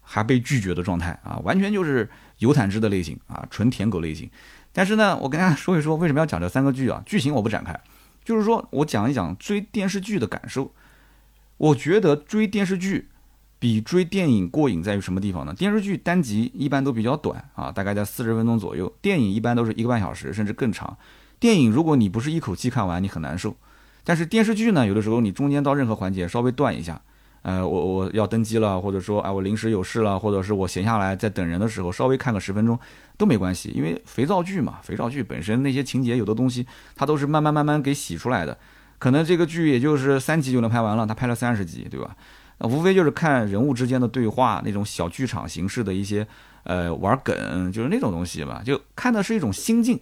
[0.00, 2.08] 还被拒绝的状态啊，完全就是。
[2.38, 4.28] 有坦之的类型啊，纯舔狗类型。
[4.72, 7.00] 但是呢，我跟大家说一说为什么要讲这三个剧啊？
[7.06, 7.80] 剧情我不展开，
[8.24, 10.74] 就是说我讲一讲追电视剧的感受。
[11.56, 13.10] 我觉得追电视剧
[13.62, 15.54] 比追电影过瘾在于什么地方呢？
[15.54, 20.98] 电视剧单集一般都比较短啊，大概在四十分钟左右；电影一般都是一个半小时甚至更长。
[21.38, 23.54] 电影如果你不是一口气看完，你很难受。
[24.02, 27.00] 但是电视剧呢，有的时候你中间到任何环节稍微断一下，
[27.42, 32.76] 呃，我我要登机了，或者说，哎，我临时有事了，或者是我闲下来在等人的时候，稍微看个十分钟
[33.16, 38.58] 都没关系，因为肥皂剧嘛，肥皂剧本身那些情节有的东西，它都是慢慢慢慢给洗出来的，
[38.98, 42.16] 可能这个剧也就是三集就能拍完了，他拍了三十集，对吧？
[42.62, 46.26] 无非就是看人物之间的对话，那种小剧场形式的一些，
[46.64, 50.00] 呃，玩梗，就是那种东西吧，就看的是一种心境。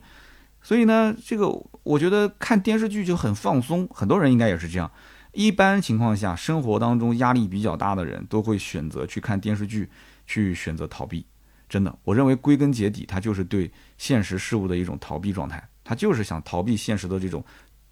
[0.62, 1.48] 所以呢，这个
[1.82, 4.90] 我觉得看电视剧就很放松，很多人应该也是这样。
[5.32, 9.88] 一般情况下，生活当中压力比较大的人都会选择去看电视剧，
[10.26, 11.24] 去选择逃避。
[11.68, 17.42] 真的，我认为归根结底，它就是对现实事物的一种逃避状态，他就是想逃避现实的这种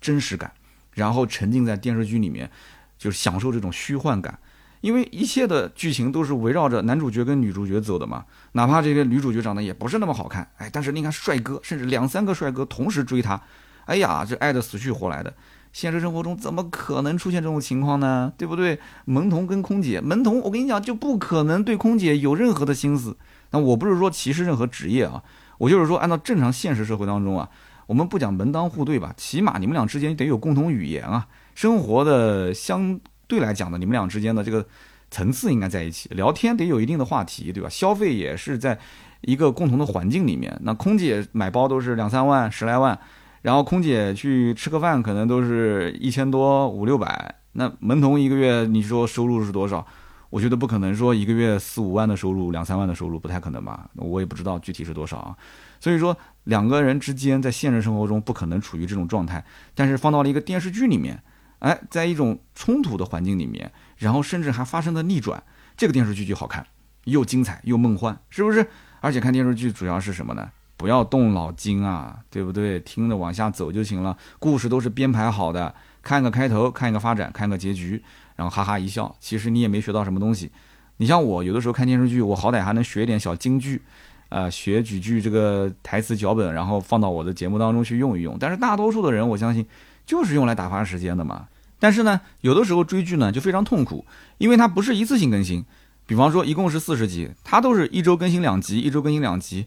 [0.00, 0.52] 真实感，
[0.92, 2.50] 然后沉浸在电视剧里面，
[2.98, 4.38] 就是享受这种虚幻感。
[4.80, 13.40] 因为一切的剧情都是围绕着男主角跟女主角走的嘛，哪怕这个女主角长得也不是那么好看，哎，但是你看帅哥，甚至两三个帅哥同时追她，
[13.86, 15.34] 哎呀，这爱的死去活来的。
[15.72, 18.32] 现实生活中怎么可能出现这种情况呢？
[18.38, 18.78] 对不对？
[19.04, 23.16] 门童跟空姐，门童我跟你讲就不可能对空姐有任何的心思。
[23.50, 25.22] 那我不是说歧视任何职业啊，
[25.58, 27.48] 我就是说按照正常现实社会当中啊，
[27.86, 33.00] 我们不讲门当户对吧，起码你们俩之间得有共同语言啊，生活的相。
[33.28, 34.66] 对来讲呢，你们俩之间的这个
[35.10, 37.68] 层次应该在一起，聊天得有一定的话题，对吧？
[37.68, 38.76] 消费也是在
[39.20, 40.58] 一个共同的环境里面。
[40.62, 42.98] 那空姐买包都是两三万、十来万，
[43.42, 47.34] 然后空姐去吃个饭可能都是一千多、五六百。
[47.52, 49.86] 那门童一个月你说收入是多少？
[50.30, 53.88] 我觉得不可能说一个月四五万的收入、两三万的收入不太可能吧？
[53.94, 55.36] 我也不知道具体是多少啊。
[55.80, 61.22] 所以说两个人之间在现实生活中不可能处于这种状态，但是放到了一个电视剧里面。
[61.60, 65.42] 哎，在一种冲突的环境里面，然后甚至还发生了逆转，
[65.76, 66.66] 这个电视剧就好看，
[67.04, 68.66] 又精彩又梦幻，是不是？
[69.00, 70.50] 而且看电视剧主要是什么呢？
[70.76, 72.78] 不要动脑筋啊，对不对？
[72.80, 78.00] 听着往下走就行了，故事都是编排好的，看个开头，看一个发展，看个结局，
[78.36, 80.52] 然后哈哈一笑，其实你也没学到什么东西。
[80.98, 83.82] 你像我有的时候看电视剧，我好歹还能学一点小京剧，
[84.28, 88.36] 呃，学几句这个台词脚本，然后放到我的节目当中去用一用。
[88.38, 89.66] 但是大多数的人，我相信。
[90.08, 94.06] 就是用来打发时间的嘛，但是呢，有的时候追剧呢就非常痛苦，
[94.38, 95.62] 因为它不是一次性更新。
[96.06, 99.66] 比方说，一共是四十集，它都是一周更新两集，一周更新两集。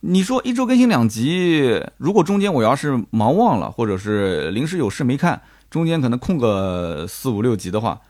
[0.00, 8.02] 你说一周更新两集，如果中间我要是忙忘了，或者是临时有事没看，中间可能空个四五六集的话，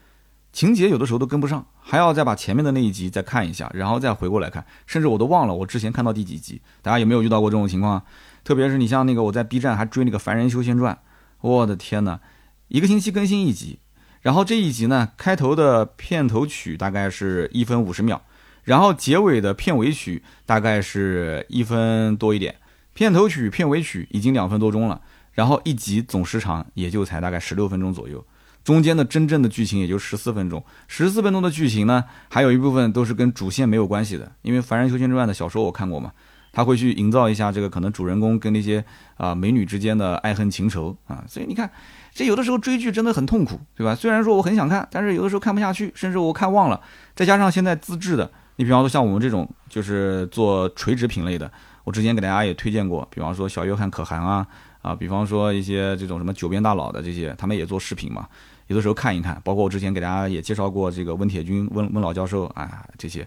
[0.53, 6.61] 情节有的时候都跟不上，还要再把前面的那一集再看一下，然后再回过来看，甚至我都忘了我之前看到第几集。
[6.83, 8.03] 大家有没有遇到过这种情况？
[8.43, 10.93] 特别是你像那个我在 B 站还追那个《凡人修仙传》。
[11.41, 12.21] 我的天呐，
[12.69, 13.79] 一个星期更新一集，
[14.23, 18.21] 然后这一集呢，开头的片头曲大概是一分五十秒，
[18.65, 22.57] 然后结尾的片尾曲大概是一分多一点，
[22.93, 25.01] 片头曲、片尾曲已经两分多钟了，
[25.33, 28.27] 然后一集总时长也就才大概十六分钟左右，
[28.65, 36.13] 中间的真正的剧情也就十四分钟，十四分钟的剧情呢，还有一部分都是跟主线没有关系的，因为《凡人修仙传》的小说我看过嘛。
[36.59, 38.85] 他会去营造一下这个可能主人公跟那些
[39.17, 41.71] 啊美女之间的爱恨情仇啊，所以你看，
[42.13, 43.95] 这有的时候追剧真的很痛苦，对吧？
[43.95, 46.81] 虽然说我很想看，但是有的时候看不下去，甚至我看忘了。
[47.15, 51.49] 再加上现在自制的，你比方说像我们这种就是做垂直品类的，
[51.85, 54.45] 我之前给大家也推荐过，比方说小约翰可汗啊
[54.83, 58.27] 啊，比方说一些这种什么九边大佬的这些，他们也做视频嘛，
[58.67, 59.41] 有的时候看一看。
[59.45, 63.25] 包括我之前给大家也介绍过这个温铁军温温老教授啊这些，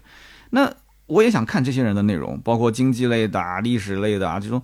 [0.50, 0.70] 那。
[1.06, 4.62] 我也想看这些人的内容，包括经济类的、历史类的啊，这种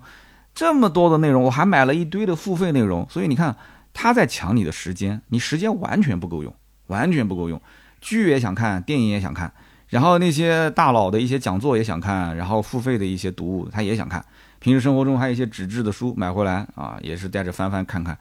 [0.55, 3.05] 这么多的内容，我还买了一堆的付费内容。
[3.09, 3.55] 所以你看，
[3.93, 6.53] 他在抢你的时间，你时间完全不够用，
[6.87, 7.61] 完全不够用。
[8.01, 9.51] 剧也想看，电影也想看，
[9.89, 14.23] 然后那些大佬的一些讲座也想看，然后付费的一些读物他也想看。
[14.59, 18.17] 平时生活中还有一些纸质的书买回来啊，也是带着翻翻看看。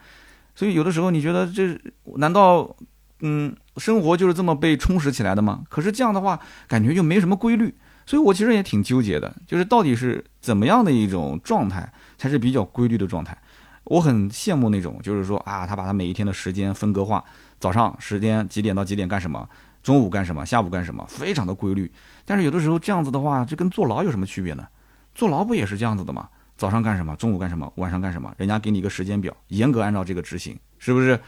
[0.54, 1.78] 所以有的时候你觉得这
[2.16, 2.76] 难道
[3.20, 5.62] 嗯生活就是这么被充实起来的吗？
[5.68, 7.74] 可是这样的话，感觉又没什么规律。
[8.08, 13.36] 所以，我其实也挺纠结的，就是到底是怎么样的一种状态才是比较规律的状态。
[13.84, 17.22] 我很羡慕那种，就是说啊，他把他每一天的时间分割化，
[17.60, 19.46] 早上时间几点到几点干什么，
[19.82, 21.92] 中午干什么，下午干什么，非常的规律。
[22.24, 24.66] 但是有的时候这样子的话，这跟坐牢有什么区别呢？
[25.14, 26.30] 坐牢不也是这样子的吗？
[26.56, 31.20] 早上干什么，中午干什么，晚上干什么，人家给你一个时间表，严格按照这个执行，是不是？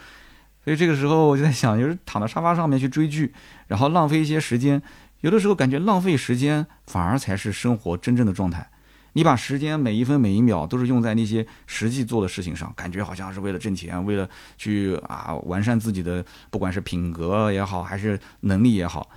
[0.62, 3.34] 所以这个时候我就在想，就是躺在沙发上面去追剧，
[3.66, 4.80] 然后浪费一些时间。
[5.20, 8.70] 有的时候感觉浪费时间，反而才是生活真正的状态。
[9.12, 19.10] 你把时间每一分每一秒都是用在那些实际做的事情上，感觉好像是为了挣钱，为了去啊完善自己的，不管是品格也好，还是能力也好，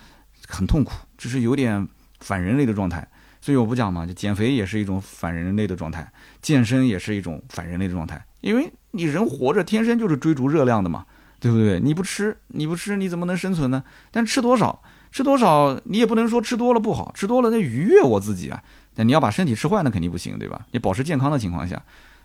[0.48, 1.88] 很痛苦，这是有点
[2.20, 3.08] 反人类的状态。
[3.40, 8.26] 所以我不讲嘛，就减肥也是一种反人类的状态，健身也是一种反人类的状态。
[8.42, 11.06] 因为你人活着天生就是追逐热量的嘛。
[11.40, 11.78] 对不对？
[11.78, 13.84] 你不吃，你不吃，你怎么能生存呢？
[14.12, 14.82] 但吃多少，
[15.14, 18.62] 吃多少，你也不能说吃多了不好，吃多了那愉悦我自己啊。
[18.96, 20.66] 但你要把身体吃坏，那肯定不行，对吧？
[20.72, 21.80] 你保持健康的情况下，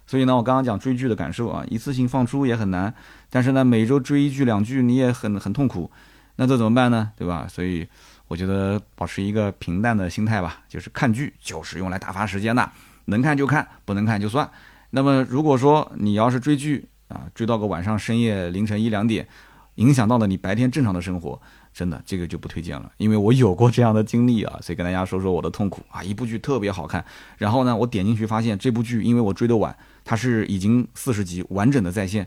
[0.07, 2.93] 所以呢，我刚刚讲追剧的感受啊，一次性放出也很难，
[3.28, 5.91] 但是呢，每周追一剧两剧你也很很痛苦，
[6.36, 7.12] 那这怎么办呢？
[7.14, 7.47] 对吧？
[7.47, 7.86] 所以
[8.26, 12.70] 我觉得保持一个平淡的心态吧，就是看剧就是用来打发时间的，
[13.05, 14.49] 能看就看，不能看就算。
[14.91, 19.28] 那么如果说你要是追剧啊，追到个晚上深夜凌晨一两点，
[19.74, 21.39] 影响到了你白天正常的生活。
[21.79, 26.03] 真的，这个就不推荐了，因为我有过这样的经历啊，所以跟大家说说我的痛苦啊。
[26.03, 27.05] 一部剧特别好看，
[27.37, 32.26] 然后呢，我点进去发现这部剧，因为我追的晚，它是已经四十集完整的在线，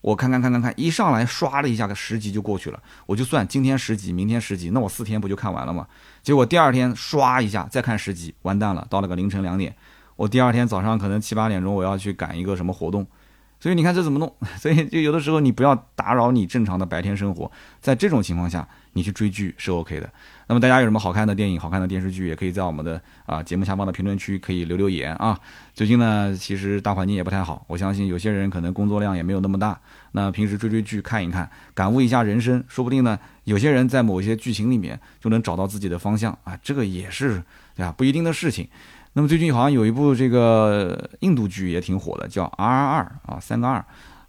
[0.00, 5.86] 我看看看看看，一上来刷了一下个十集就过去了，我就算今天十集，明天十集，那我四天不就看完了吗？
[6.22, 9.76] 结果第二天刷一下再看十集，完蛋了，到了个凌晨两点，
[10.16, 13.06] 我第二天早上可能七八点钟我要去赶一个什么活动。
[13.60, 14.32] 所以你看这怎么弄？
[14.56, 20.10] 所以就有的时候你不要打扰你正常的白天生活，在这种情况下，你去追剧是 OK 的。
[20.46, 25.38] 那么大家有什么好看的电影、好看的电视剧，也可以在我们的啊节目下方的评论区可以留留言啊。
[25.74, 29.78] 最近呢，其实大环境也不太好，我相信有些人可能工作量也没有那么大，
[30.12, 37.42] 那平时追追剧看一看，感悟一下人生，说不定呢，有些人在某些剧情里面就能找到自己的方向啊，这个也是
[37.76, 37.92] 对吧？
[37.92, 38.66] 不一定的事情。
[39.12, 43.84] 那么最近好像有一部这个印度剧也挺火的，叫《R R 二》啊，三个二。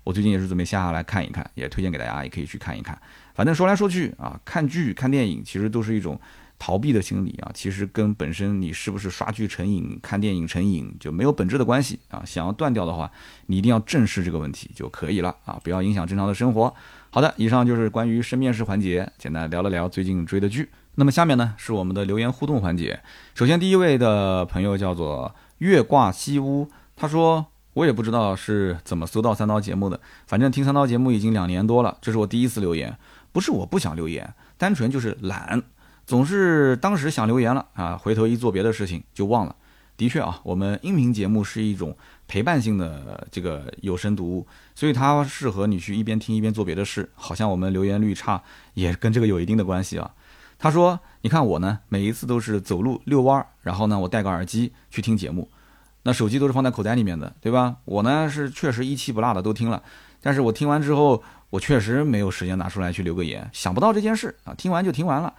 [0.09, 2.99] 我最近也是准备下下来看一看，也推荐给大家，也可以去看一看。
[3.35, 6.19] 反正说来说去啊，看剧、看电影其实都是一种
[6.57, 12.23] 逃避的心理啊，其实跟本身你是不是刷剧成瘾、看电影成瘾就没有本质的关系啊。
[12.25, 13.11] 想要断掉的话，
[13.45, 16.73] 你一定要正视这个问题就可以了啊，不要影响正常的生活。
[17.11, 20.67] 好的，以上就是关于深面试环节，简单聊了聊最近追的剧。
[20.95, 22.99] 那么下面呢是我们的留言互动环节。
[23.35, 32.97] 首先第一位的朋友叫做月挂西屋，他说我也不知道是怎么搜到三刀节目的，反正听三刀节目已经两年多了，这是我第一次留言，
[33.31, 35.61] 不是我不想留言，单纯就是懒，
[36.05, 39.55] 总是当时想留言了啊，回头一做别的事情就忘了。
[39.95, 41.95] 的确啊，我们音频节目是一种
[42.25, 48.41] 陪伴性的这个有声读物，所以它适合你去一边听一边做别的事，好像我们留言率差
[48.73, 50.11] 也跟这个有一定的关系啊。
[50.57, 55.49] 他说：“你看我呢，每一次都是走路遛弯儿，然后呢，我戴个耳机去听节目，
[56.09, 57.75] 那手机都是放在口袋里面的，对吧？
[57.85, 59.79] 我呢是确实一期不落的都听了，
[60.23, 65.31] 但是我听完之后，我确实没有时间拿出来去留个言，想不到这件事啊，听完就听完了。”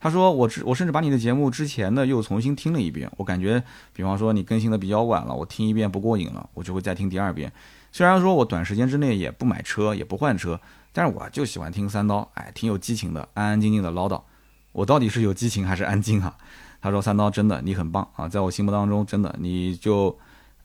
[0.00, 3.62] 他说：“我之我甚至把你的节目之前的又重新听了一遍，我感觉，
[3.92, 7.52] 比方说你更新的比较晚了，我听一遍不过瘾了，我就会再听第二遍。
[7.92, 10.58] 虽然说我短时间之内也不买车，也不换车，
[10.94, 14.22] 但是我就喜欢听三刀，哎，挺有激情的，安安静静的唠叨。”
[14.72, 16.34] 我到底是有激情还是安静啊？
[16.84, 20.14] 他说：“三刀真的你很棒啊，在我心目当中真的你就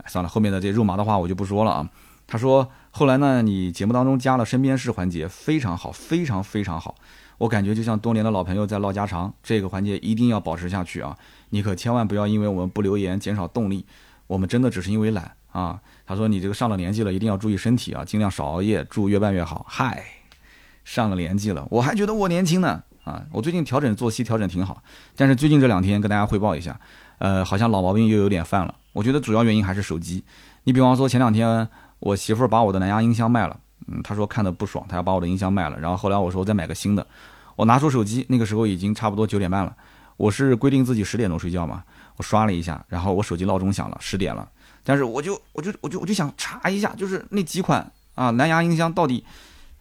[0.06, 1.90] 算了，后面的这肉麻的话我就不说了啊。”
[2.28, 6.94] 他说：“后来呢，你节目当中加了身边事环节，非常好，非常非常好，
[7.38, 11.18] 我感觉就像多年的老朋友在唠家常，这个环节一定要保持下去啊！
[11.52, 13.86] 你可千万不要因为我们不留言减少动力，
[14.28, 20.04] 我们真的只是因为懒啊。”他说：“你这个上了年纪了，一定要注意身体啊，尽量少熬夜，祝越办越好。”嗨，
[20.84, 22.84] 上了年纪了，我还觉得我年轻呢。
[23.10, 24.84] 啊，我最近调整作息调整挺好，
[25.16, 26.80] 但是最近这两天跟大家汇报一下，
[27.18, 28.76] 呃，好像老毛病又有点犯了。
[28.94, 30.24] 我觉得主要原因还是手机。
[30.66, 35.80] 你比方说前两天我媳妇儿把我的蓝牙音箱卖了，嗯，她说看的不爽，她要把我的音箱卖了。
[35.80, 37.08] 然后后来我说我再买个新的，
[37.56, 39.76] 我拿出手机，那个时候已经差不多九点半了。
[40.18, 41.84] 我是规定自己十点钟睡觉嘛，
[42.18, 44.48] 我刷了一下，然后我手机闹钟响了，十点了。
[44.84, 49.26] 但是我就我就我就我就想查一下，就是那几款啊蓝牙音箱到底。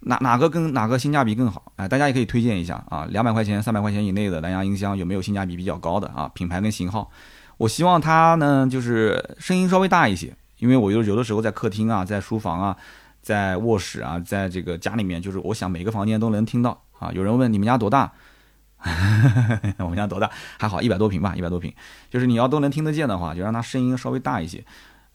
[0.01, 1.73] 哪哪个跟哪个性价比更好？
[1.77, 6.31] 哎，大家也可以推荐一下啊，两百块钱、三百块钱以内的蓝牙音箱有没有性价比比较高的啊？
[6.35, 7.11] 品牌跟型号，
[7.57, 12.77] 我希望它呢就是声音稍微大一些，因为我有有的时候在客厅啊、在书房啊、
[13.21, 17.11] 在卧室啊、在这个家里面，就是我想每个房间都能听到啊。
[17.13, 18.13] 有人问你们家多大？
[19.79, 20.31] 我们家多大？
[20.59, 21.75] 还好一百多平吧，一百多平，
[22.09, 24.65] 就是你要都能听得见的话，就让它声音稍微大一些。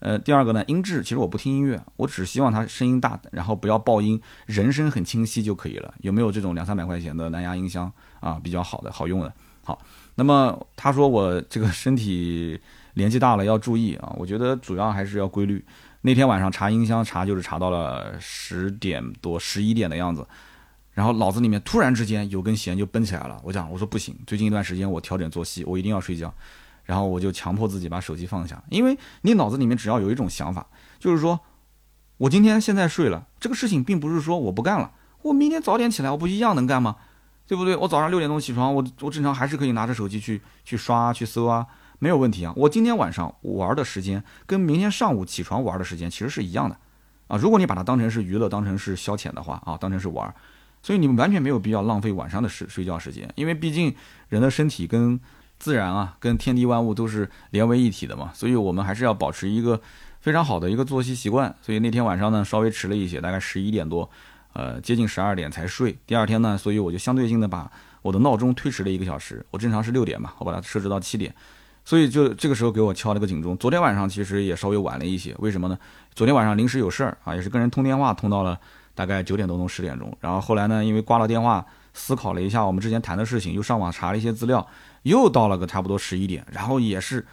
[0.04, 5.94] 呃，第二个呢，音质其实我不听音乐，我只希望它声音大，然后不要爆音，人声很清晰就可以了。
[6.02, 7.90] 有没有这种两三百块钱的蓝牙音箱
[8.20, 8.38] 啊？
[8.44, 9.34] 比较好的、好用的。
[9.64, 9.82] 好，
[10.16, 12.60] 那么他说我这个身体
[12.96, 15.64] 年纪大了要注意啊，我觉得主要还是要规律。
[16.02, 20.28] 那天晚上查音箱查就是查到了十点多、十一点的样子，
[20.92, 23.40] 然后脑子里面突然之间有根弦就绷起来了。
[23.42, 26.34] 我讲我说不行，最近一段时间我调整作息，我一定要睡觉。
[26.84, 30.66] 然后我就强迫自己把手机放下，因为你脑子里面只要有一种想法，
[31.00, 31.40] 就是说，
[32.18, 36.98] 我今天现在睡了，这个事情并不是说我不干了，我明天早点起来，我不一样能干吗？
[37.46, 37.76] 对不对？
[37.76, 41.68] 我早上六点钟起床，我我正常还是可以拿着手机去去刷去搜啊，
[42.00, 42.54] 没有问题啊。
[42.56, 46.78] 我今天晚上玩的时间跟明天上午起床玩的时间其实是一样的，
[47.28, 47.38] 啊。
[47.38, 50.34] 如果你把它当成是娱乐，当成是消遣的话啊，当成是玩，
[50.82, 53.94] 所以你们完全没有必要浪费晚上的睡睡觉时间，因为毕竟
[54.30, 55.20] 人的身体跟
[55.60, 59.80] 自然啊，跟天地万物都是连为一体的嘛，所以我们还是要保持一个
[60.20, 61.54] 非常好的一个作息习惯。
[61.62, 64.10] 所以那天晚上呢，稍微迟了一些，大概十一点多，
[64.54, 65.98] 呃，接近十二点才睡。
[66.06, 71.34] 第二天呢，所以我就相对性的把我的闹钟推迟了一个小时，我正常是六点嘛，我把它设置到七点。
[71.86, 73.58] 所以就这个时候给我敲了个警钟。
[73.58, 75.78] 昨天晚上其实也稍微晚了一些，为什么呢？
[76.16, 78.58] 昨天晚上临时有事儿啊，也是跟人通电话，通到了
[78.96, 80.16] 大概九点多钟、十点钟。
[80.22, 84.66] 然后后来呢，因为挂了电话，思考了一下我们之前谈的事情，又上网查了一些资料，
[85.04, 86.46] 又到了个差不多十一点。
[86.52, 87.26] 然后也是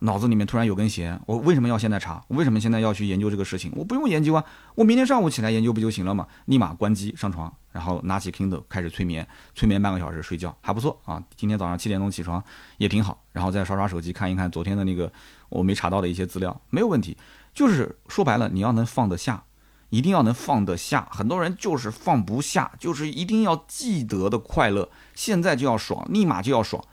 [0.00, 2.22] 脑子里面突然有根弦，我为什么要现在查？
[2.28, 3.72] 我为什么现在要去研究这个事情？
[3.76, 4.44] 我不用研究啊，
[4.74, 6.26] 我明天上午起来研究不就行了嘛？
[6.46, 7.52] 立马关机上床。
[7.72, 11.22] 然后拿起 Kindle 开始催眠，催眠半个小时睡觉还不错啊。
[11.36, 12.42] 今天早上七点钟起床
[12.78, 15.12] 也挺好，然后再刷刷手机看一看昨天的那个
[15.48, 17.16] 我没查到的一些资料，没有问题。
[17.54, 19.44] 就是说白了，你要能放得下，
[19.90, 21.06] 一定要能放得下。
[21.12, 26.84] 很多人就是放不下，就是一定要记得的快乐，现在就要爽，立马就要爽，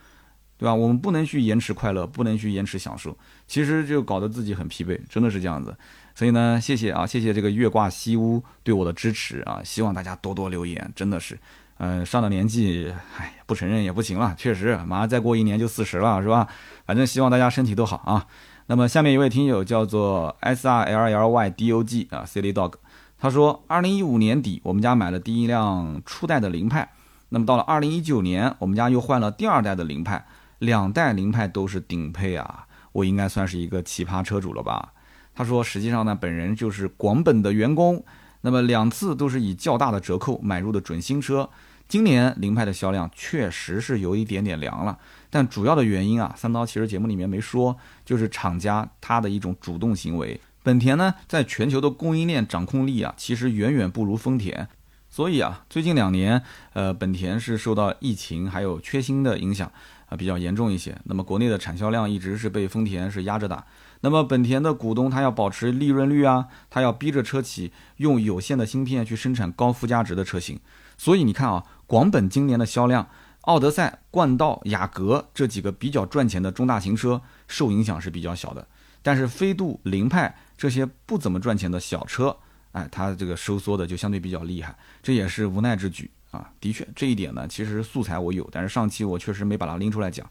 [0.57, 0.73] 对吧？
[0.73, 3.15] 我们不能去延迟快乐，不能去延迟享受，
[3.47, 5.75] 其实就搞得自己很疲惫，真的是这样子。
[6.15, 9.61] 所以呢，谢谢啊，谢谢这个月挂西屋对我的支持啊！
[9.63, 11.37] 希望大家多多留言，真的是，
[11.77, 16.47] 嗯，上了年纪，哎，不承认也不行了，确实，马上再过一年就四十了，是吧？
[16.87, 18.25] 反正希望大家身体都好啊。
[18.65, 22.73] 那么下面一位听友叫做 S R L L Y D O G 啊，Silly Dog，
[23.19, 26.89] 他说，二零一五年底我们家买了第一辆初代的凌派，
[27.29, 30.25] 那么到了二零一九年，我们家又换了第二代的凌派，
[30.59, 34.93] 两代凌派都是顶配啊，我应该算是一个奇葩车主了吧？
[35.35, 38.03] 他说：“实际上呢，本人就是广本的员工，
[38.41, 41.47] 那么两次都是以较大的折扣买入的准新车。
[41.87, 44.97] 今年凌派的销量确实是有一点点凉了，
[45.29, 50.41] 但主要的原因啊，三刀其实节目里面没说，就是厂家它的一种主动行为。
[50.63, 54.67] 本田呢，在全球的供应链掌控力啊，其实远远不如丰田，
[55.09, 56.41] 所以啊，最近两年，
[56.73, 59.71] 呃，本田是受到疫情还有缺芯的影响
[60.07, 60.97] 啊，比较严重一些。
[61.05, 63.65] 那么国内的产销量一直是被丰田是压着打。”
[64.01, 70.59] 那么本田的股东他要保持利润率啊，他要逼着车企用有限的芯片去生产高附加值的车型。
[70.97, 73.09] 所以你看啊，广本今年的销量，
[73.41, 78.67] 奥德赛、冠道、雅阁这几个比较赚钱的中大型车受影响是比较小的。
[79.01, 82.37] 但是飞度、凌派这些不怎么赚钱的小车，
[82.73, 86.51] 哎，它这个收缩的就相对比较厉害，这也是无奈之举啊。
[86.61, 90.29] 的确，这一点呢，其实素材我有，但是上期我确实没把它拎出来讲。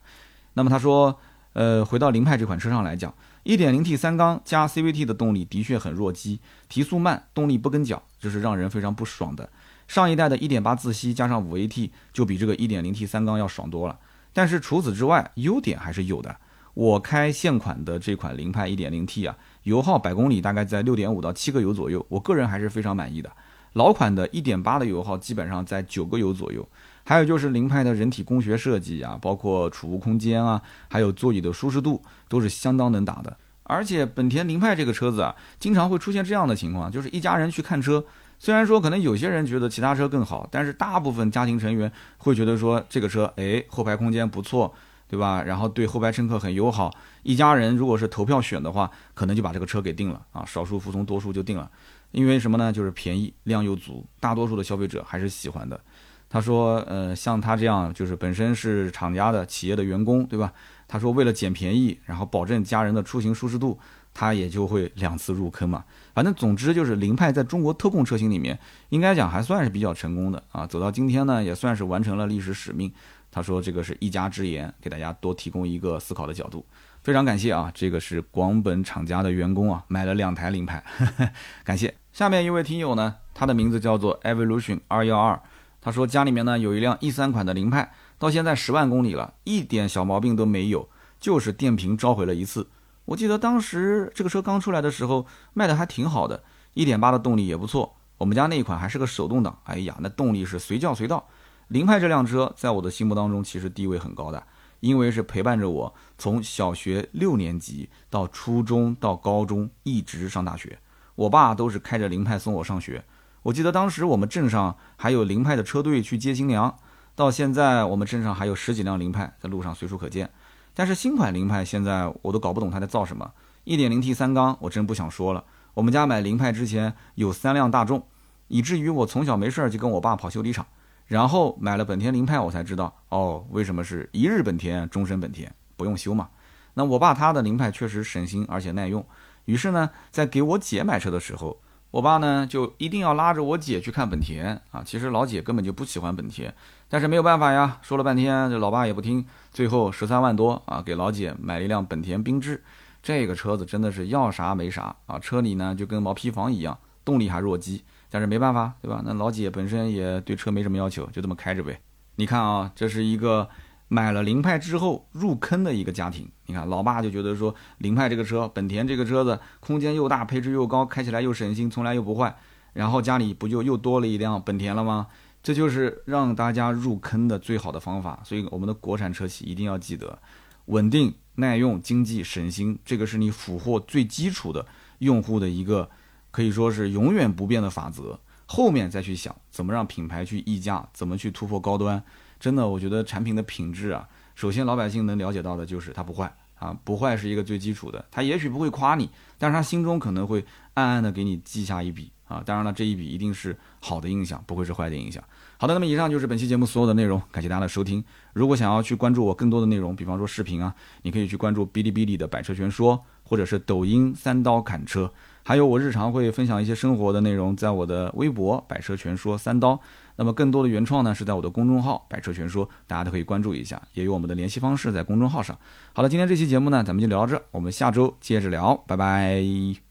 [0.54, 1.18] 那么他说，
[1.52, 3.12] 呃，回到凌派这款车上来讲。
[3.44, 9.48] 1.0T 三缸加 CVT 的动力的确很弱鸡，提速慢，动力不跟脚，这是让人非常不爽的。
[9.86, 13.96] 上一代的1.8自吸加上 5AT 就比这个 1.0T 三缸要爽多了。
[14.32, 16.36] 但是除此之外，优点还是有的。
[16.74, 23.30] 我开现款的这款凌派 1.0T 啊，油耗百公里大概在6.5到7个油左右，我个人还是非常满意的。
[23.76, 26.66] 老款的1.8的油耗基本上在九个油左右。
[27.04, 33.36] 还有就是凌派的人体工学设计啊，包括储物空间啊，还有座椅的舒适度都是相当能打的。
[33.62, 38.04] 而且本田凌派这个车子啊，经常会出现这样的情况，就是一家人去看车，
[38.38, 44.72] 虽然说可能有些人觉得其他车更好，但是大部分家庭成员会觉得说这个车，哎，后排空间不错，
[45.06, 45.42] 对吧？
[45.44, 51.70] 然后对后排乘客很友好，一家人如果是投票选的话，可能就把这个车给定了啊，少数服从多数就定了，
[52.12, 52.72] 因为什么呢？
[52.72, 55.80] 就是便宜，量又足，大多数的消费者还是喜欢的。
[56.28, 60.52] 他说，呃，像他这样就是本身是厂家的企业的员工，对吧？
[60.88, 63.78] 他说为了捡便宜，然后保证家人的出行舒适度，
[64.12, 65.84] 他也就会两次入坑嘛。
[66.14, 70.66] 反正总之就是凌派在中国特供车型里面，应该讲还算是比较成功的啊。
[70.66, 72.92] 走到今天呢，也算是完成了历史使命。
[73.30, 76.64] 他说这个是一家之言，给大家多提供一个思考的角度，
[77.06, 77.70] 非常感谢啊。
[77.72, 80.82] 这个是广本厂家的员工啊，买了两台凌派，
[81.62, 81.94] 感谢。
[82.12, 85.40] 下面一位听友呢，他的名字叫做 Evolution 二幺二。
[85.80, 90.88] 他说家里面呢有一辆 E 三款的凌派，到现在十万公里了，一点小毛病都没有，
[91.20, 92.66] 就是电瓶召回了一次。
[93.04, 96.42] 我记得当时这个车刚出来的时候卖的还挺好的，
[96.74, 97.94] 一点八的动力也不错。
[98.18, 101.24] 我们家那一款还是个手动挡，哎呀，那动力是随叫随到。
[101.68, 104.42] 凌派这辆车在我的心目当中其实地位很高的，
[104.80, 110.78] 因为是陪伴着我从小学六年级到初中到高中一直上大学，
[111.14, 113.04] 我爸都是开着凌派送我上学。
[113.42, 116.76] 我记得当时我们镇上还有凌派的车队去接新娘，
[117.14, 120.30] 到现在我们镇上还有十几辆凌派在路上随处可见。
[120.74, 123.32] 但是新款凌派现在我都搞不懂它在造什么。
[123.64, 125.44] 1.0T 三缸我真不想说了。
[125.74, 128.06] 我们家买凌派之前有三辆大众，
[128.48, 130.66] 以至于我从小没事儿就跟我爸跑修理厂。
[131.06, 136.28] 然后买了本田凌派，我才知道哦，为什么是一日本田终身本田，不用修嘛。
[136.74, 139.04] 那我爸他的凌派确实省心而且耐用。
[139.46, 141.60] 于是呢，在给我姐买车的时候。
[141.92, 144.82] 我爸呢就一定要拉着我姐去看本田啊。
[144.84, 146.52] 其实老姐根本就不喜欢本田，
[146.90, 152.62] 但是没有办法呀，说了半天这老爸也不听，最后十三万多啊给老姐买了一辆本田缤智。
[153.02, 159.02] 这个车子真的是要啥没啥啊，车里呢就跟毛坯房一样，动力还弱鸡，但是没办法，对吧？
[159.04, 161.80] 那老姐本身也对车没什么要求，就这么开着呗。
[162.16, 163.48] 你看啊，这是一个
[163.88, 166.30] 买了凌派之后入坑的一个家庭。
[166.46, 172.36] 你看，老爸就觉得说凌派这个车，本田这个车子空间又大，配置又高，开起来又省心，从来又不坏。
[172.72, 175.08] 然后家里不就又多了一辆本田了吗？
[175.42, 178.20] 这就是让大家入坑的最好的方法。
[178.24, 180.18] 所以我们的国产车企一定要记得
[180.66, 181.14] 稳定。
[181.38, 184.64] 耐用、经济、省心，这个是你俘获最基础的
[185.00, 185.90] 用户的一个
[186.36, 188.20] 可以说是永远不变的法则。
[188.44, 192.02] 后面再去想怎么让品牌去溢价，怎么去突破高端。
[192.38, 198.04] 真的，我觉得产品的品质啊，首先老百姓能了解到的就是它不坏啊，不坏是一个最基础的。
[198.10, 199.08] 他也许不会夸你，
[199.38, 202.42] 但是他心中可能会暗暗的给你记下一笔啊。
[202.44, 205.24] 当然了，这一笔一定是好的印象，不会是坏的印象。
[205.56, 208.04] 好的，那么以上就是本期节目所有的内容，感谢大家的收听。
[208.34, 215.10] 如果想要去关注我更多的内容，比方说视频啊，你可以去关注哔哩哔哩的百车全说，或者是抖音三刀砍车，
[215.48, 219.80] 还有我日常会分享一些生活的内容，在我的微博百车全说三刀。
[220.16, 225.56] 那么更多的原创呢，是在我的公众号百车全说，大家都可以关注一下，也有我们的联系方式在公众号上。
[225.92, 229.85] 好了，今天这期节目呢，咱们就聊到这，我们下周接着聊，拜拜。